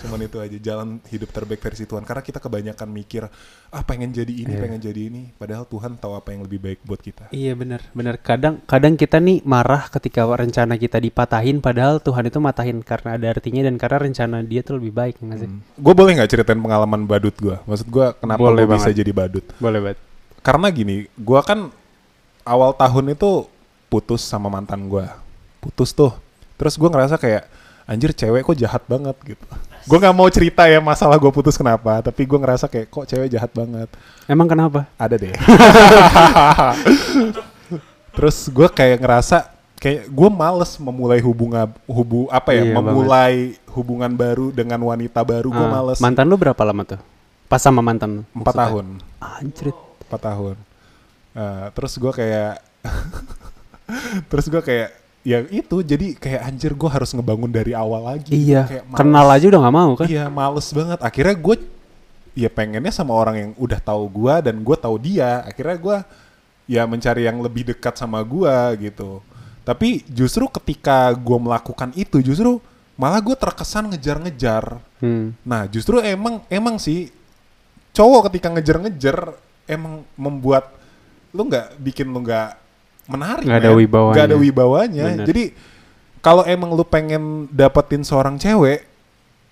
Cuman 0.00 0.18
itu 0.18 0.40
aja 0.40 0.56
jalan 0.56 0.98
hidup 1.06 1.28
terbaik 1.28 1.60
versi 1.60 1.84
Tuhan. 1.84 2.02
Karena 2.02 2.22
kita 2.22 2.40
kebanyakan 2.40 2.88
mikir, 2.88 3.28
ah 3.68 3.82
pengen 3.82 4.10
jadi 4.10 4.32
ini, 4.32 4.54
Iya. 4.54 4.60
pengen 4.60 4.80
jadi 4.80 5.00
ini. 5.06 5.22
Padahal 5.34 5.62
Tuhan 5.64 5.94
tahu 5.94 6.14
apa 6.14 6.32
yang 6.32 6.42
lebih 6.42 6.58
baik 6.58 6.80
buat 6.82 6.98
kita. 6.98 7.28
Iya 7.30 7.52
benar, 7.52 7.84
benar. 7.92 8.16
Kadang 8.18 8.62
kadang 8.64 8.96
kita 8.96 9.18
nih 9.18 9.42
marah 9.42 9.86
ketika 9.86 10.24
rencana 10.24 10.74
kita 10.74 10.96
dipatahin 10.96 11.60
padahal 11.60 11.98
Tuhan 11.98 12.24
itu 12.26 12.38
matahin 12.38 12.78
karena 12.80 13.14
ada 13.20 13.26
artinya 13.30 13.62
dan 13.62 13.76
karena 13.76 13.98
rencana 14.08 14.36
dia 14.40 14.62
tuh 14.62 14.80
lebih 14.80 14.90
baik 14.90 15.20
nggak 15.20 15.38
sih? 15.38 15.50
Gue 15.76 15.94
boleh 15.94 16.16
nggak 16.16 16.30
ceritain 16.30 16.58
pengalaman 16.58 17.04
badut 17.04 17.36
gue? 17.36 17.56
Maksud 17.62 17.86
gue 17.86 18.06
kenapa 18.16 18.40
Boleh 18.40 18.64
gue 18.64 18.74
bisa 18.74 18.90
jadi 18.90 19.12
badut? 19.12 19.44
Boleh 19.58 19.80
banget. 19.82 19.98
karena 20.42 20.66
gini, 20.68 21.06
gua 21.14 21.38
kan 21.38 21.70
awal 22.42 22.74
tahun 22.74 23.14
itu 23.14 23.46
putus 23.86 24.26
sama 24.26 24.50
mantan 24.50 24.90
gua, 24.90 25.14
putus 25.62 25.94
tuh. 25.94 26.10
Terus 26.58 26.74
gua 26.74 26.90
ngerasa 26.90 27.14
kayak 27.14 27.46
anjir 27.86 28.10
cewek 28.10 28.42
kok 28.42 28.58
jahat 28.58 28.82
banget 28.86 29.14
gitu. 29.22 29.46
Gua 29.84 29.98
nggak 29.98 30.14
mau 30.14 30.28
cerita 30.30 30.62
ya 30.66 30.78
masalah 30.78 31.18
gua 31.18 31.30
putus 31.30 31.58
kenapa, 31.58 31.98
tapi 32.00 32.22
gua 32.22 32.38
ngerasa 32.38 32.70
kayak 32.70 32.86
kok 32.86 33.04
cewek 33.04 33.28
jahat 33.28 33.50
banget. 33.50 33.88
Emang 34.24 34.46
kenapa? 34.46 34.86
Ada 34.94 35.16
deh. 35.18 35.34
Terus 38.12 38.46
gua 38.52 38.68
kayak 38.68 39.00
ngerasa 39.00 39.48
kayak 39.80 40.06
gua 40.12 40.28
males 40.30 40.78
memulai 40.78 41.18
hubungan 41.18 41.66
hubu 41.88 42.28
apa 42.30 42.54
ya, 42.54 42.62
Iya, 42.68 42.74
memulai 42.78 43.36
hubungan 43.72 44.12
baru 44.12 44.52
dengan 44.52 44.78
wanita 44.78 45.24
baru. 45.24 45.48
Gua 45.50 45.66
Ah, 45.66 45.72
males. 45.80 45.98
Mantan 45.98 46.26
lu 46.28 46.36
berapa 46.38 46.62
lama 46.62 46.82
tuh? 46.84 47.00
Pas 47.48 47.60
sama 47.60 47.80
mantan? 47.82 48.22
Empat 48.32 48.54
tahun. 48.54 49.00
Anjrit. 49.18 49.76
4 50.08 50.20
tahun. 50.20 50.56
Eh, 51.32 51.66
terus 51.72 51.96
gue 51.96 52.12
kayak, 52.12 52.60
terus 54.32 54.46
gue 54.52 54.60
kayak, 54.60 54.88
ya 55.22 55.46
itu 55.48 55.86
jadi 55.86 56.18
kayak 56.18 56.42
anjir 56.50 56.72
gue 56.74 56.90
harus 56.90 57.14
ngebangun 57.14 57.50
dari 57.50 57.72
awal 57.72 58.10
lagi. 58.14 58.34
Iya. 58.34 58.66
Kayak 58.66 58.84
males. 58.90 58.98
Kenal 58.98 59.26
aja 59.30 59.44
udah 59.48 59.60
nggak 59.62 59.76
mau 59.76 59.90
kan? 59.94 60.06
Iya 60.10 60.24
males 60.28 60.68
banget. 60.74 60.98
Akhirnya 60.98 61.36
gue, 61.38 61.56
ya 62.34 62.48
pengennya 62.50 62.92
sama 62.92 63.12
orang 63.14 63.36
yang 63.38 63.50
udah 63.56 63.80
tahu 63.80 64.04
gue 64.10 64.34
dan 64.50 64.54
gue 64.60 64.76
tahu 64.76 64.96
dia. 64.98 65.46
Akhirnya 65.46 65.76
gue, 65.78 65.96
ya 66.66 66.82
mencari 66.86 67.22
yang 67.26 67.38
lebih 67.38 67.74
dekat 67.74 67.94
sama 67.94 68.20
gue 68.26 68.54
gitu. 68.90 69.22
Tapi 69.62 70.02
justru 70.10 70.50
ketika 70.50 71.14
gue 71.14 71.38
melakukan 71.38 71.94
itu, 71.94 72.18
justru 72.18 72.58
malah 72.98 73.22
gue 73.22 73.34
terkesan 73.38 73.94
ngejar-ngejar. 73.94 74.82
Hmm. 74.98 75.38
Nah, 75.46 75.70
justru 75.70 76.02
emang 76.02 76.42
emang 76.50 76.82
sih 76.82 77.14
cowok 77.94 78.30
ketika 78.30 78.50
ngejar-ngejar 78.50 79.36
emang 79.68 80.02
membuat 80.18 80.74
lu 81.32 81.48
nggak 81.48 81.80
bikin 81.80 82.10
lu 82.12 82.20
nggak 82.24 82.61
menarik. 83.12 83.44
Nggak 83.44 83.60
ada 83.60 83.70
men. 83.70 83.78
wibawanya. 83.78 84.14
Nggak 84.16 84.26
ada 84.26 84.38
wibawanya. 84.38 85.04
Bener. 85.12 85.26
Jadi 85.28 85.44
kalau 86.18 86.42
emang 86.44 86.70
lu 86.72 86.82
pengen 86.82 87.22
dapetin 87.50 88.02
seorang 88.02 88.38
cewek, 88.38 88.86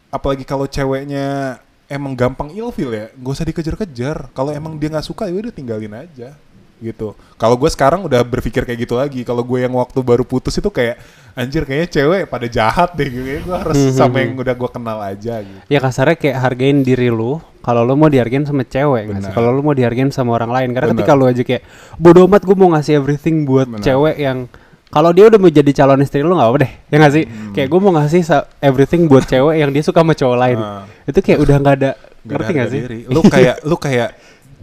apalagi 0.09 0.42
kalau 0.42 0.64
ceweknya 0.64 1.59
emang 1.87 2.14
gampang 2.14 2.55
ilfil 2.55 2.90
ya, 2.90 3.11
gak 3.11 3.33
usah 3.35 3.44
dikejar-kejar. 3.44 4.31
Kalau 4.31 4.51
emang 4.51 4.79
dia 4.79 4.87
nggak 4.88 5.05
suka 5.05 5.27
ya 5.27 5.35
udah 5.35 5.51
tinggalin 5.51 5.90
aja 5.92 6.35
gitu. 6.81 7.12
Kalau 7.37 7.61
gue 7.61 7.68
sekarang 7.68 8.09
udah 8.09 8.25
berpikir 8.25 8.64
kayak 8.64 8.88
gitu 8.88 8.96
lagi. 8.96 9.20
Kalau 9.20 9.44
gue 9.44 9.59
yang 9.61 9.75
waktu 9.77 10.01
baru 10.01 10.25
putus 10.25 10.57
itu 10.57 10.70
kayak 10.73 10.96
anjir 11.37 11.68
kayaknya 11.68 11.88
cewek 11.92 12.23
pada 12.25 12.46
jahat 12.49 12.96
deh 12.96 13.05
gitu. 13.05 13.44
Gue 13.44 13.57
harus 13.59 13.77
Mhm. 13.77 13.92
sama 13.92 14.16
yang 14.25 14.33
udah 14.38 14.55
gue 14.57 14.70
kenal 14.73 14.99
aja 15.03 15.44
gitu. 15.44 15.61
Ya 15.68 15.77
kasarnya 15.77 16.16
kayak 16.16 16.38
hargain 16.40 16.81
diri 16.81 17.12
lu 17.12 17.37
kalau 17.61 17.83
lu 17.83 17.94
mau 17.94 18.07
dihargain 18.07 18.42
sama 18.42 18.62
cewek 18.62 19.03
nggak 19.07 19.20
sih? 19.23 19.33
Kalau 19.33 19.51
lu 19.51 19.61
mau 19.61 19.73
dihargain 19.73 20.09
sama 20.09 20.33
orang 20.33 20.49
lain 20.49 20.68
karena 20.70 20.87
Benar. 20.87 20.96
ketika 20.96 21.12
lu 21.12 21.25
aja 21.25 21.42
kayak 21.42 21.62
bodoh 21.94 22.25
amat 22.25 22.42
gue 22.42 22.55
mau 22.55 22.68
ngasih 22.70 22.92
everything 22.96 23.44
buat 23.44 23.66
Benar. 23.66 23.81
cewek 23.81 24.16
yang 24.16 24.38
kalau 24.87 25.11
dia 25.11 25.25
udah 25.25 25.38
mau 25.38 25.46
jadi 25.49 25.70
calon 25.73 26.01
istri 26.01 26.18
lu 26.18 26.33
nggak 26.33 26.49
apa 26.49 26.59
deh 26.59 26.73
ya 26.85 26.96
nggak 26.99 27.12
sih 27.12 27.25
Hmm. 27.25 27.53
kayak 27.53 27.68
gue 27.68 27.81
mau 27.81 27.92
ngasih 27.92 28.20
everything 28.59 29.03
buat 29.07 29.25
cewek 29.25 29.57
yang 29.57 29.70
dia 29.70 29.83
suka 29.83 30.01
sama 30.01 30.12
cowok 30.12 30.37
lain 30.37 30.59
Ah. 30.59 30.83
itu 31.05 31.18
kayak 31.20 31.38
udah 31.38 31.57
nggak 31.57 31.77
ada 31.77 31.90
ngerti 32.20 32.51
nggak 32.53 32.68
sih 32.68 32.81
diri. 32.81 33.01
Lu 33.07 33.20
kayak 33.23 33.57
lu 33.62 33.77
kayak 33.77 34.11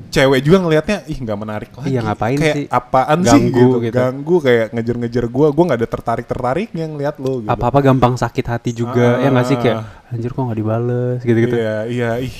cewek 0.08 0.40
juga 0.42 0.58
ngelihatnya 0.60 0.98
ih 1.06 1.18
nggak 1.18 1.38
menarik 1.38 1.70
lagi. 1.74 1.90
Iya, 1.90 2.00
ngapain 2.04 2.38
kayak 2.38 2.56
sih? 2.56 2.66
apaan 2.70 3.18
sih 3.20 3.30
Ganggu 3.32 3.58
gitu. 3.58 3.78
gitu. 3.82 3.98
Ganggu 3.98 4.36
kayak 4.40 4.66
ngejar-ngejar 4.70 5.26
gua. 5.28 5.48
Gua 5.50 5.64
nggak 5.66 5.80
ada 5.80 5.90
tertarik-tertariknya 5.90 6.86
ngeliat 6.86 7.16
lu 7.18 7.42
gitu. 7.42 7.50
apa 7.50 7.66
apa 7.66 7.80
gampang 7.82 8.14
sakit 8.14 8.46
hati 8.46 8.72
juga 8.74 9.18
ya 9.18 9.30
nggak 9.30 9.46
sih 9.46 9.58
kayak 9.58 9.78
Ah. 9.80 10.12
anjir 10.12 10.30
kok 10.30 10.42
nggak 10.44 10.60
dibales 10.60 11.20
gitu 11.22 11.40
gitu 11.40 11.56
Iya, 11.56 11.78
iya, 11.88 12.10
ih. 12.20 12.36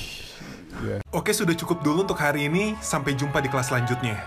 Iya. 0.78 0.98
Oke, 1.10 1.34
sudah 1.34 1.54
cukup 1.54 1.82
dulu 1.82 2.06
untuk 2.06 2.18
hari 2.18 2.46
ini. 2.46 2.78
Sampai 2.78 3.14
jumpa 3.18 3.42
di 3.42 3.50
kelas 3.50 3.70
selanjutnya. 3.70 4.18